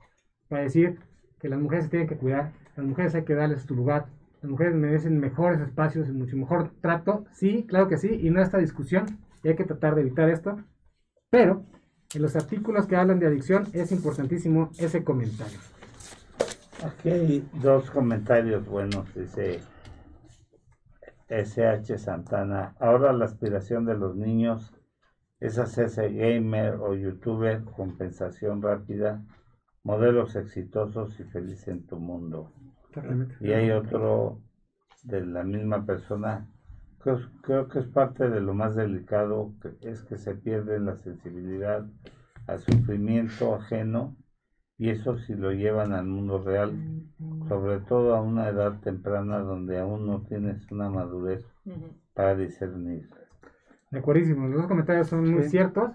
[0.49, 1.01] para decir
[1.41, 4.07] que las mujeres se tienen que cuidar, las mujeres hay que darles su lugar,
[4.41, 8.41] las mujeres merecen mejores espacios y mucho mejor trato, sí, claro que sí, y no
[8.41, 9.07] esta discusión,
[9.43, 10.57] y hay que tratar de evitar esto,
[11.31, 11.65] pero
[12.15, 15.59] en los artículos que hablan de adicción es importantísimo ese comentario.
[16.85, 19.61] Aquí hay dos comentarios buenos, dice
[21.29, 22.75] SH Santana.
[22.81, 24.73] Ahora la aspiración de los niños
[25.39, 29.23] es hacerse gamer o youtuber, compensación rápida,
[29.83, 32.53] modelos exitosos y felices en tu mundo.
[33.41, 34.41] Y hay otro
[35.03, 36.47] de la misma persona,
[37.03, 41.87] creo, que es parte de lo más delicado, que es que se pierde la sensibilidad
[42.47, 44.17] al sufrimiento ajeno
[44.79, 46.73] y eso si lo llevan al mundo real,
[47.49, 51.45] sobre todo a una edad temprana donde aún no tienes una madurez
[52.15, 53.09] para discernir.
[53.91, 55.51] De acuerdísimo, los dos comentarios son muy Sí.
[55.51, 55.91] ciertos.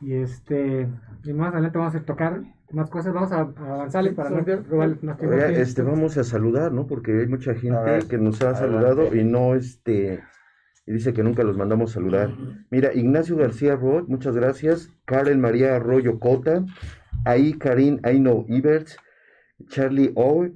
[0.00, 0.88] Y este,
[1.24, 5.02] y más adelante vamos a tocar más cosas, vamos a, a avanzarle para no robar
[5.02, 5.36] más tiempo.
[5.36, 6.86] Este, vamos a saludar, ¿no?
[6.86, 8.78] Porque hay mucha gente ver, que nos ha adelante.
[8.78, 10.22] saludado y no, este,
[10.86, 12.30] y dice que nunca los mandamos saludar.
[12.70, 14.90] Mira, Ignacio García Roth, muchas gracias.
[15.04, 16.64] Karen María Arroyo Cota,
[17.24, 18.96] ahí Karin Aino Iberts,
[19.68, 20.46] Charlie O,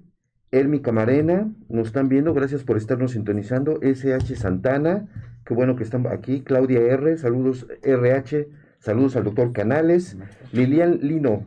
[0.51, 3.79] Elmi Camarena, nos están viendo, gracias por estarnos sintonizando.
[3.83, 5.09] SH Santana,
[5.45, 6.43] qué bueno que están aquí.
[6.43, 8.49] Claudia R, saludos RH,
[8.83, 10.17] saludos al doctor Canales.
[10.53, 11.47] Lilian Lino,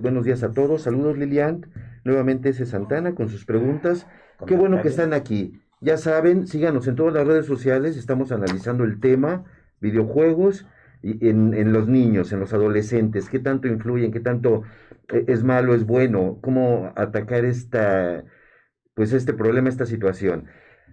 [0.00, 1.66] buenos días a todos, saludos Lilian.
[2.04, 2.66] Nuevamente S.
[2.66, 4.06] Santana con sus preguntas.
[4.46, 5.60] Qué bueno que están aquí.
[5.80, 9.44] Ya saben, síganos en todas las redes sociales, estamos analizando el tema,
[9.80, 10.66] videojuegos,
[11.02, 14.62] y en, en los niños, en los adolescentes, qué tanto influyen, qué tanto
[15.12, 18.24] eh, es malo, es bueno, cómo atacar esta,
[18.94, 20.46] pues este problema, esta situación.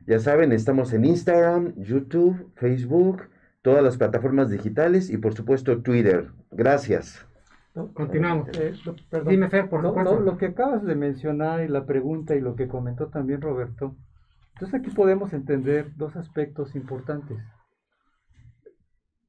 [0.08, 3.24] Ya saben, estamos en Instagram, YouTube, Facebook,
[3.62, 6.30] todas las plataformas digitales y por supuesto Twitter.
[6.52, 7.26] Gracias.
[7.94, 8.50] Continuamos.
[8.58, 9.30] eh, lo- perdón.
[9.30, 10.16] Dime, Fer, por No, supuesto.
[10.16, 13.96] no, lo que acabas de mencionar y la pregunta y lo que comentó también Roberto,
[14.54, 17.38] entonces aquí podemos entender dos aspectos importantes.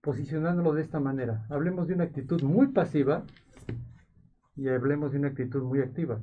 [0.01, 3.23] Posicionándolo de esta manera, hablemos de una actitud muy pasiva
[4.57, 6.19] y hablemos de una actitud muy activa.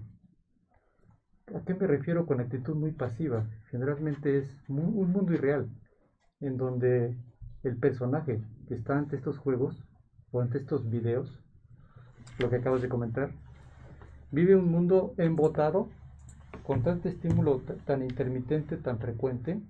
[1.56, 3.46] ¿A qué me refiero con actitud muy pasiva?
[3.72, 5.70] Generalmente es un mundo irreal,
[6.42, 7.16] en donde
[7.64, 9.84] el personaje que está ante estos juegos
[10.32, 11.42] o ante estos videos,
[12.40, 13.32] lo que acabas de comentar,
[14.32, 15.90] vive un mundo embotado
[16.64, 19.62] con tanto estímulo tan intermitente, tan frecuente,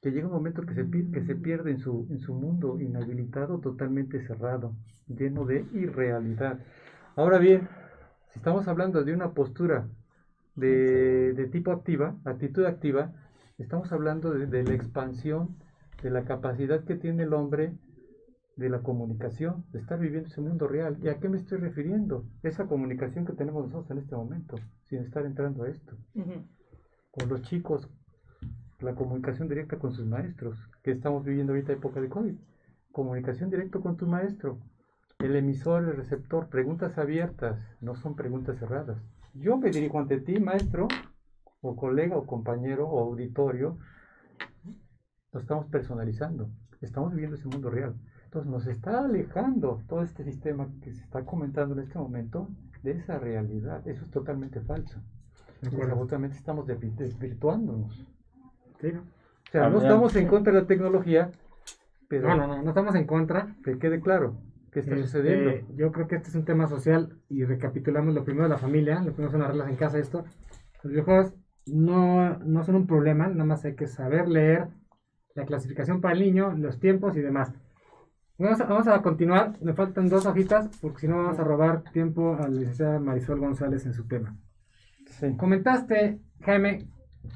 [0.00, 3.60] que llega un momento que se, que se pierde en su, en su mundo inhabilitado,
[3.60, 4.74] totalmente cerrado,
[5.06, 6.58] lleno de irrealidad.
[7.14, 7.68] Ahora bien,
[8.30, 9.86] si estamos hablando de una postura
[10.56, 13.12] de, de tipo activa, actitud activa,
[13.58, 15.56] estamos hablando de, de la expansión
[16.02, 17.72] de la capacidad que tiene el hombre
[18.56, 20.98] de la comunicación, de estar viviendo ese mundo real.
[21.02, 22.24] ¿Y a qué me estoy refiriendo?
[22.42, 24.56] Esa comunicación que tenemos nosotros en este momento,
[24.88, 25.96] sin estar entrando a esto.
[27.10, 27.88] Con los chicos,
[28.80, 32.34] la comunicación directa con sus maestros, que estamos viviendo ahorita época de COVID.
[32.90, 34.58] Comunicación directa con tu maestro.
[35.18, 38.98] El emisor, el receptor, preguntas abiertas, no son preguntas cerradas.
[39.34, 40.88] Yo me dirijo ante ti, maestro,
[41.60, 43.78] o colega, o compañero, o auditorio.
[45.32, 46.50] Lo estamos personalizando.
[46.82, 47.94] Estamos viviendo ese mundo real.
[48.24, 52.48] Entonces nos está alejando todo este sistema que se está comentando en este momento
[52.82, 53.86] de esa realidad.
[53.88, 55.00] Eso es totalmente falso.
[55.62, 58.06] Desafortunadamente estamos desvi- desvirtuándonos.
[58.80, 59.00] Sí, ¿no?
[59.00, 61.30] O sea, no Había- estamos en contra de la tecnología,
[62.08, 63.54] pero No, no, no, no estamos en contra.
[63.64, 64.36] que quede claro
[64.70, 65.66] qué está Este, sucediendo.
[65.76, 68.96] yo creo que este es un tema social y recapitulamos lo primero de la familia,
[69.02, 70.24] lo primero son las reglas en casa, esto.
[70.82, 71.34] Los videojuegos
[71.66, 74.68] no, no son un problema, nada más hay que saber leer
[75.34, 77.52] la clasificación para el niño, los tiempos y demás.
[78.38, 81.82] Vamos a, vamos a continuar, me faltan dos hojitas porque si no vamos a robar
[81.92, 84.36] tiempo a la licenciada Marisol González en su tema.
[85.06, 85.36] Sí.
[85.36, 86.88] Comentaste, Jaime,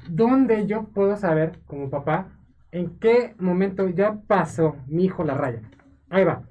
[0.09, 2.29] ¿dónde yo puedo saber, como papá,
[2.71, 5.61] en qué momento ya pasó mi hijo la raya?
[6.09, 6.43] Ahí va.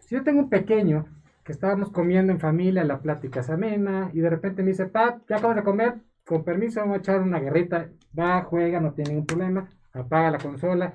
[0.00, 1.06] Si yo tengo un pequeño
[1.42, 5.22] que estábamos comiendo en familia, la plática es amena, y de repente me dice, pap,
[5.28, 5.94] ya acabas de comer,
[6.24, 7.88] con permiso, vamos a echar una guerrita,
[8.18, 10.94] va, juega, no tiene ningún problema, apaga la consola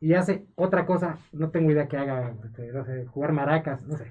[0.00, 4.10] y hace otra cosa, no tengo idea que haga, este, jugar maracas, no sé.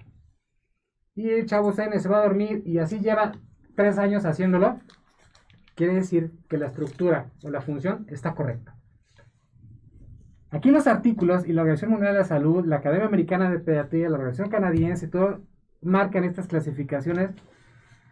[1.14, 3.34] Y el chavo Zene se va a dormir y así lleva
[3.76, 4.80] tres años haciéndolo,
[5.76, 8.76] quiere decir que la estructura o la función está correcta.
[10.50, 14.10] Aquí los artículos y la Organización Mundial de la Salud, la Academia Americana de Pediatría,
[14.10, 15.42] la Organización Canadiense, todo
[15.82, 17.32] marcan estas clasificaciones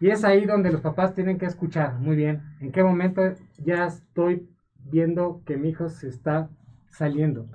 [0.00, 3.22] Y es ahí donde los papás tienen que escuchar muy bien en qué momento
[3.58, 4.51] ya estoy
[4.84, 6.50] viendo que mi hijo se está
[6.88, 7.46] saliendo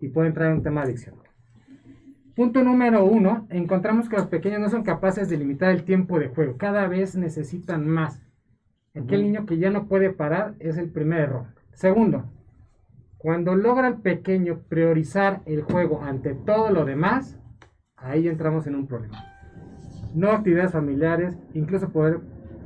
[0.00, 1.16] y puede entrar en un tema de adicción.
[2.34, 6.28] Punto número uno, encontramos que los pequeños no son capaces de limitar el tiempo de
[6.28, 8.22] juego, cada vez necesitan más.
[8.94, 11.46] Aquel niño que ya no puede parar es el primer error.
[11.72, 12.24] Segundo,
[13.18, 17.38] cuando logra el pequeño priorizar el juego ante todo lo demás,
[17.96, 19.22] ahí entramos en un problema.
[20.14, 22.20] No actividades familiares, incluso poder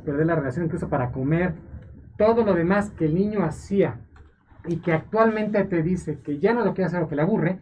[0.05, 1.55] perder la relación, incluso para comer,
[2.17, 4.01] todo lo demás que el niño hacía
[4.67, 7.61] y que actualmente te dice que ya no lo quiere hacer o que le aburre,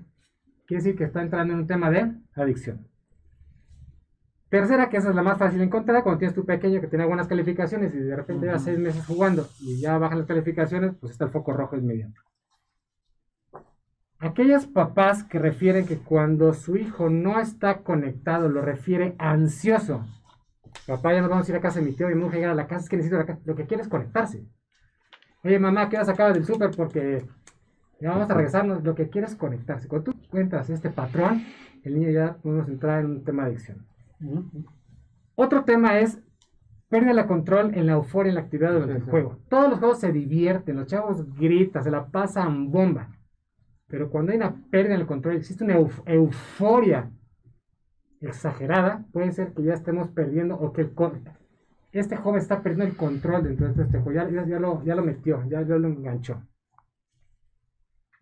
[0.67, 2.87] quiere decir que está entrando en un tema de adicción.
[4.49, 7.07] Tercera, que esa es la más fácil de encontrar, cuando tienes tu pequeño que tiene
[7.07, 11.13] buenas calificaciones y de repente lleva seis meses jugando y ya bajan las calificaciones, pues
[11.13, 12.21] está el foco rojo inmediato.
[14.19, 20.05] Aquellos papás que refieren que cuando su hijo no está conectado, lo refiere ansioso.
[20.87, 22.37] Papá, ya nos vamos a ir a casa de mi tío y me voy a
[22.37, 23.41] llegar a la casa, es que necesito la casa.
[23.45, 24.45] Lo que quiere es conectarse.
[25.45, 26.71] Oye, mamá, ¿qué vas a sacar del súper?
[26.71, 27.25] Porque
[28.01, 28.83] ya vamos a regresarnos.
[28.85, 29.89] Lo que quiere es conectarse.
[29.89, 31.45] Cuando tú cuentas este patrón,
[31.85, 33.87] el niño ya podemos entrar en un tema de adicción.
[35.35, 36.21] Otro tema es
[36.89, 39.39] pérdida de control en la euforia en la actividad durante el juego.
[39.49, 43.09] Todos los juegos se divierten, los chavos gritan, se la pasan bomba.
[43.89, 47.11] Pero cuando hay una pérdida en el control, existe una euf- euforia
[48.23, 50.93] exagerada, puede ser que ya estemos perdiendo o que el
[51.93, 54.13] este joven está perdiendo el control dentro de este juego.
[54.13, 56.43] Ya, lo, ya lo metió, ya, lo enganchó.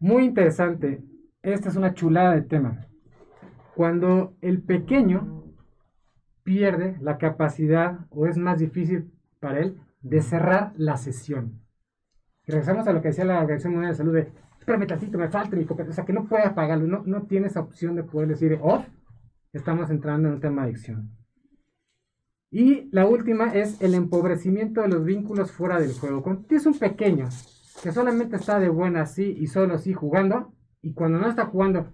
[0.00, 1.02] Muy interesante.
[1.42, 2.86] Esta es una chulada de tema.
[3.76, 5.44] Cuando el pequeño
[6.42, 11.60] pierde la capacidad o es más difícil para él de cerrar la sesión.
[12.46, 15.56] Regresamos a lo que decía la Organización Mundial de Salud de, espérame tantito, me falta
[15.56, 18.28] mi copa", O sea, que no puede apagarlo, no, no tiene esa opción de poder
[18.28, 18.84] decir off.
[19.52, 21.10] Estamos entrando en un tema de adicción.
[22.50, 26.22] Y la última es el empobrecimiento de los vínculos fuera del juego.
[26.22, 27.28] Cuando tienes un pequeño
[27.82, 31.92] que solamente está de buena sí y solo sí jugando, y cuando no está jugando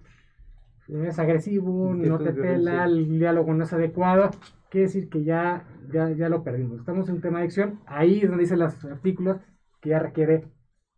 [0.87, 4.31] es agresivo, no te pela, el diálogo no es adecuado,
[4.69, 6.79] quiere decir que ya, ya, ya lo perdimos.
[6.79, 9.37] Estamos en un tema de adicción, ahí es donde dicen los artículos
[9.81, 10.47] que ya requiere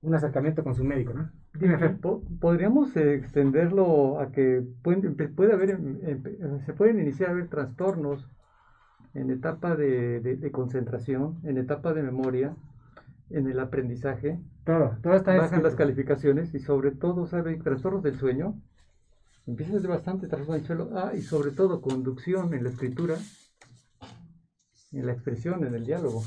[0.02, 1.32] un acercamiento con su médico, ¿no?
[1.54, 1.98] Dime, Fer.
[1.98, 7.32] Po- Podríamos eh, extenderlo a que pueden, puede haber, em- em- se pueden iniciar a
[7.34, 8.28] haber trastornos
[9.14, 12.56] en etapa de, de- de concentración, en etapa de memoria,
[13.32, 17.56] en el aprendizaje, Todo, todo está bajan las calificaciones y sobre todo, ¿sabe?
[17.58, 18.56] Trastornos del sueño.
[19.48, 20.90] Empiezan a ser bastante trastornos del sueño.
[20.96, 23.16] Ah, y sobre todo conducción en la escritura,
[24.92, 26.24] en la expresión, en el diálogo.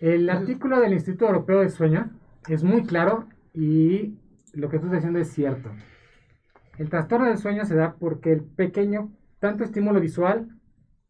[0.00, 2.10] El artículo del Instituto Europeo del Sueño
[2.48, 4.14] es muy claro y
[4.52, 5.70] lo que estás diciendo es cierto.
[6.78, 10.48] El trastorno del sueño se da porque el pequeño, tanto estímulo visual,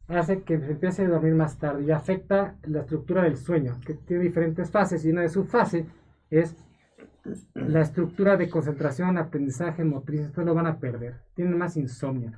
[0.09, 3.95] hace que se empiece a dormir más tarde y afecta la estructura del sueño, que
[3.95, 5.87] tiene diferentes fases y una de sus fases
[6.31, 6.57] es
[7.55, 11.21] la estructura de concentración, aprendizaje, motriz, esto lo van a perder.
[11.35, 12.33] Tienen más insomnio.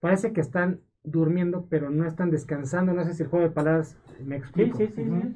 [0.00, 2.92] Parece que están durmiendo, pero no están descansando.
[2.92, 4.78] No sé si el juego de palabras me Sí, explico.
[4.78, 5.14] sí, sí, Ujú.
[5.22, 5.34] sí.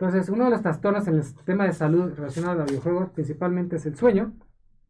[0.00, 3.76] Entonces, uno de los trastornos en el sistema de salud relacionado a los videojuegos principalmente
[3.76, 4.32] es el sueño.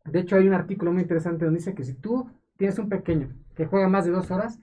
[0.05, 3.31] De hecho, hay un artículo muy interesante donde dice que si tú tienes un pequeño
[3.55, 4.61] que juega más de dos horas,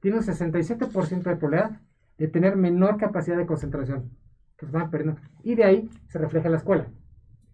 [0.00, 1.80] tiene un 67% de probabilidad
[2.18, 4.10] de tener menor capacidad de concentración.
[4.58, 5.20] Que se van perdiendo.
[5.42, 6.88] Y de ahí se refleja en la escuela.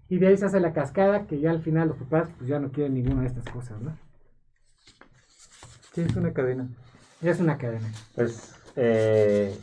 [0.09, 2.59] Y de ahí se hace la cascada que ya al final los papás pues, ya
[2.59, 3.97] no quieren ninguna de estas cosas, ¿no?
[5.93, 6.67] Sí, es una cadena.
[7.23, 7.87] Es una cadena.
[8.17, 9.57] Pues eh,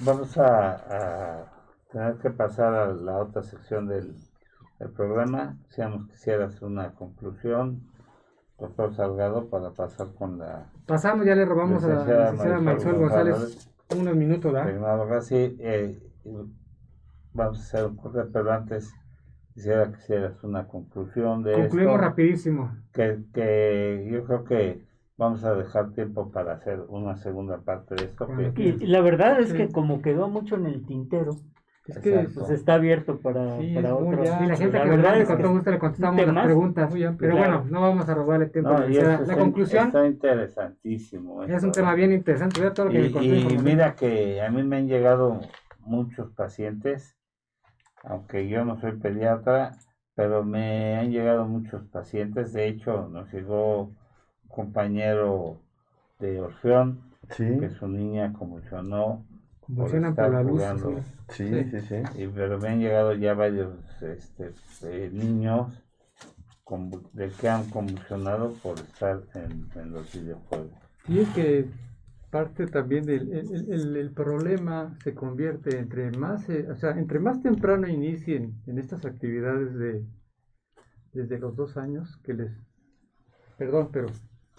[0.00, 1.44] vamos a, a
[1.90, 4.14] tener que pasar a la otra sección del,
[4.78, 5.58] del programa.
[5.68, 7.82] Si nos quisieras una conclusión,
[8.58, 13.68] doctor Salgado, para pasar con la Pasamos, ya le robamos a la Licenciada Marisol González
[13.96, 15.20] unos minutos, ¿verdad?
[15.20, 15.98] Sí, eh,
[17.34, 18.92] vamos a hacer un corte, pero antes
[19.54, 22.04] quisiera que hicieras una conclusión de Concluimos esto.
[22.06, 22.76] rapidísimo.
[22.92, 24.86] que, que yo creo que
[25.22, 28.26] vamos a dejar tiempo para hacer una segunda parte de esto.
[28.54, 31.32] Que, Y la verdad es que como quedó mucho en el tintero,
[31.86, 34.28] Es que pues está abierto para, Sí, para es otros.
[34.40, 36.84] Y la gente La que verdad es con todo gusto le contestamos las preguntas.
[36.84, 37.16] amplio.
[37.18, 37.58] Pero Claro.
[37.62, 38.70] bueno, no vamos a robarle tiempo.
[38.70, 41.42] no, a la está, conclusión está interesantísimo.
[41.44, 41.66] es esto.
[41.66, 42.60] un tema bien interesante.
[42.60, 45.40] Vea todo lo que Y, le conté y mira que a mí me han llegado
[45.80, 47.16] muchos pacientes,
[48.04, 49.72] aunque yo no soy pediatra,
[50.14, 52.52] pero me han llegado muchos pacientes.
[52.52, 53.90] De hecho, nos llegó
[54.52, 55.56] compañero
[56.20, 57.00] de Orfeón,
[57.30, 59.24] Sí, que su niña convulsionó
[59.60, 60.62] Convulsionan por por la estar luz.
[60.62, 61.00] jugando.
[61.30, 61.44] sí.
[61.48, 62.22] sí, sí, sí.
[62.22, 63.72] Y, pero me han llegado ya varios
[64.02, 64.52] este,
[64.84, 65.72] eh, niños
[67.12, 70.70] de que han convulsionado por estar en, en los videojuegos.
[71.08, 71.66] Y es que
[72.30, 77.20] parte también del el, el- el problema se convierte entre más, eh, o sea, entre
[77.20, 80.04] más temprano inicien en estas actividades de
[81.12, 82.52] desde los dos años que les,
[83.58, 84.08] perdón, pero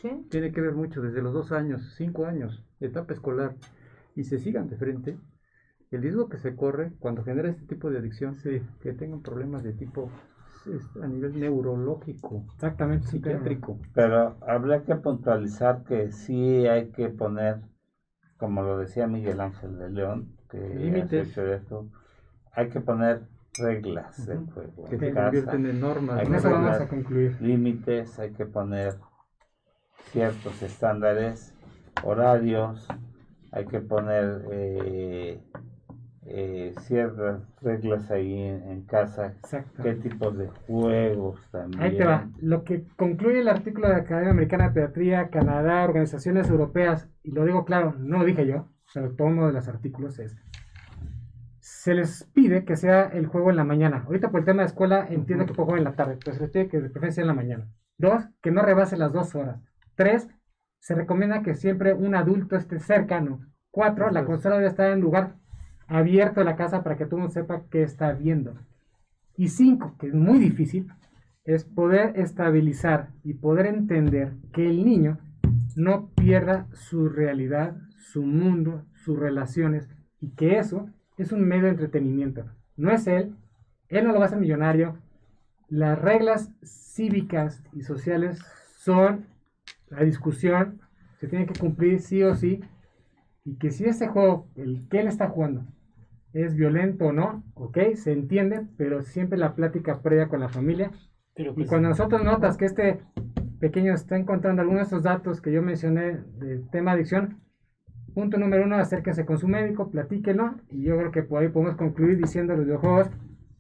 [0.03, 0.27] Sí.
[0.29, 3.55] tiene que ver mucho desde los dos años, cinco años, etapa escolar,
[4.17, 5.17] y se sigan de frente,
[5.91, 8.35] el riesgo que se corre cuando genera este tipo de adicción,
[8.81, 10.09] que tengan problemas de tipo
[11.01, 13.07] a nivel neurológico, Exactamente.
[13.07, 13.77] sí, psiquiátrico.
[13.93, 17.61] Pero habría que puntualizar que sí hay que poner,
[18.37, 21.39] como lo decía Miguel Ángel de León, que Límites.
[22.51, 23.21] hay que poner
[23.57, 24.51] reglas del Ujú.
[24.51, 26.19] juego que en se casa, convierten en normas.
[26.19, 27.37] Hay concluir.
[27.39, 28.95] límites, hay que poner
[30.11, 31.53] ciertos estándares,
[32.03, 32.87] horarios,
[33.51, 35.39] hay que poner eh,
[36.25, 39.83] eh, ciertas reglas ahí en, en casa, Exacto.
[39.83, 41.81] qué tipos de juegos también.
[41.81, 42.29] Ahí te va.
[42.39, 47.31] Lo que concluye el artículo de la Academia Americana de Pediatría, Canadá, organizaciones europeas, y
[47.31, 50.37] lo digo claro, no lo dije yo, pero todo uno de los artículos es,
[51.59, 54.03] se les pide que sea el juego en la mañana.
[54.05, 56.41] Ahorita por el tema de escuela entiendo que puedo jugar en la tarde, pero se
[56.41, 57.67] les pide que de preferencia en la mañana.
[57.97, 59.61] Dos, que no rebase las dos horas.
[59.95, 60.29] Tres,
[60.79, 63.39] se recomienda que siempre un adulto esté cercano.
[63.71, 65.35] Cuatro, la consola debe estar en lugar
[65.87, 68.55] abierto de la casa para que todo el mundo sepa qué está viendo.
[69.35, 70.87] Y cinco, que es muy difícil,
[71.43, 75.19] es poder estabilizar y poder entender que el niño
[75.75, 79.89] no pierda su realidad, su mundo, sus relaciones
[80.19, 82.45] y que eso es un medio de entretenimiento.
[82.77, 83.35] No es él,
[83.89, 84.97] él no lo va a hacer millonario.
[85.67, 88.39] Las reglas cívicas y sociales
[88.77, 89.25] son
[89.93, 90.81] la discusión,
[91.19, 92.61] se tiene que cumplir sí o sí
[93.45, 95.65] y que si ese juego, el que él está jugando,
[96.33, 100.91] es violento o no, ok, se entiende, pero siempre la plática previa con la familia.
[101.35, 103.01] Pero y pues, cuando nosotros notas que este
[103.59, 107.41] pequeño está encontrando algunos de estos datos que yo mencioné del tema adicción,
[108.13, 111.75] punto número uno, acérquense con su médico, platíquenlo, y yo creo que por ahí podemos
[111.75, 113.09] concluir diciendo los videojuegos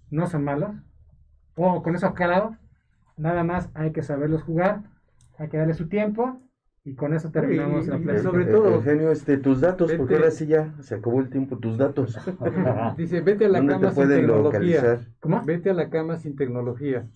[0.09, 0.75] no son malos,
[1.55, 2.57] o con eso aclarado,
[3.17, 4.83] nada más hay que saberlos jugar,
[5.37, 6.39] hay que darle su tiempo,
[6.85, 8.23] y con eso terminamos Y- la y plática.
[8.23, 10.15] sobre Eh, todo- Eugenio, este, tus datos, porque Vete.
[10.25, 12.17] ahora sí ya se acabó el tiempo, tus datos.
[12.97, 14.59] Dice, vete a la ¿Dónde cama te sin tecnología.
[14.81, 14.99] localizar?
[15.19, 15.41] ¿Cómo?
[15.45, 17.07] Vete a la cama sin tecnología.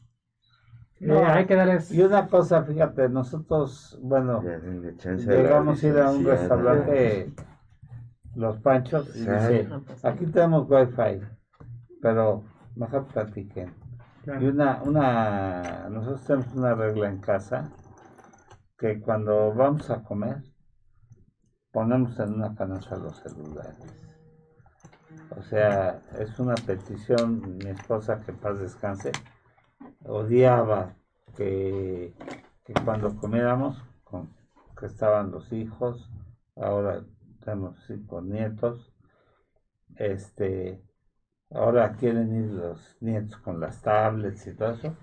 [0.99, 1.91] Eh, hay que darles...
[1.91, 7.33] Y una cosa, fíjate, nosotros, bueno, llegamos a ir a un restaurante,
[8.35, 9.67] Los Panchos, y dice,
[10.03, 11.21] aquí tenemos wifi,
[12.01, 12.43] pero
[12.75, 13.71] mejor platiquen.
[14.23, 14.41] Claro.
[14.43, 17.69] Y una, una, nosotros tenemos una regla en casa,
[18.77, 20.43] que cuando vamos a comer,
[21.71, 23.77] ponemos en una canasta los celulares.
[25.35, 29.11] O sea, es una petición, mi esposa, que paz descanse,
[30.05, 30.95] odiaba
[31.35, 32.13] que,
[32.63, 34.33] que cuando comiéramos, con,
[34.79, 36.09] que estaban los hijos,
[36.55, 37.03] ahora
[37.43, 38.93] tenemos cinco nietos,
[39.95, 40.83] este,
[41.51, 44.95] ahora quieren ir los nietos con las tablets y todo eso.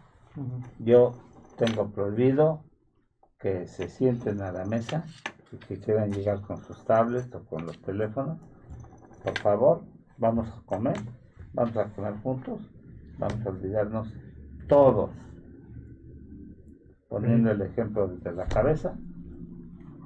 [0.79, 1.12] Yo
[1.57, 2.64] tengo prohibido
[3.45, 5.05] que se sienten a la mesa
[5.53, 8.38] y que quieran llegar con sus tablets o con los teléfonos.
[9.22, 9.82] Por favor,
[10.16, 10.97] vamos a comer,
[11.53, 12.62] vamos a comer juntos,
[13.18, 14.09] vamos a olvidarnos
[14.66, 15.11] todos,
[17.11, 18.97] poniendo el ejemplo desde la cabeza,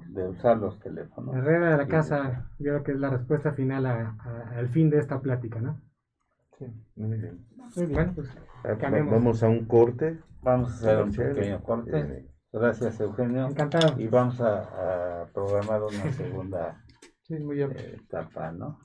[0.08, 1.32] de usar los teléfonos.
[1.36, 4.68] La regla de la casa, yo creo que es la respuesta final a- a- al
[4.68, 5.80] fin de esta plática, ¿no?
[6.96, 7.46] Muy bien.
[7.76, 8.28] Muy bien, pues
[8.80, 9.12] cambiemos.
[9.12, 10.18] Vamos a un corte.
[10.42, 12.27] Vamos a hacer un pequeño corte.
[12.52, 13.46] Gracias, Eugenio.
[13.46, 14.00] Encantado.
[14.00, 16.84] Y vamos a, a programar una segunda
[17.28, 17.66] Sí, muy eh,
[18.02, 18.80] etapa, ¿no?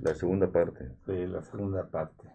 [0.00, 0.96] La segunda parte.
[1.04, 2.32] Sí, la segunda parte.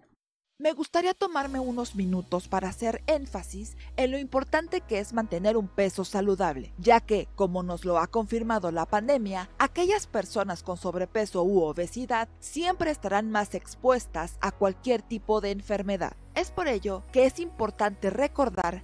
[0.59, 5.69] Me gustaría tomarme unos minutos para hacer énfasis en lo importante que es mantener un
[5.69, 11.43] peso saludable, ya que, como nos lo ha confirmado la pandemia, aquellas personas con sobrepeso
[11.43, 16.17] u obesidad siempre estarán más expuestas a cualquier tipo de enfermedad.
[16.35, 18.83] Es por ello que es importante recordar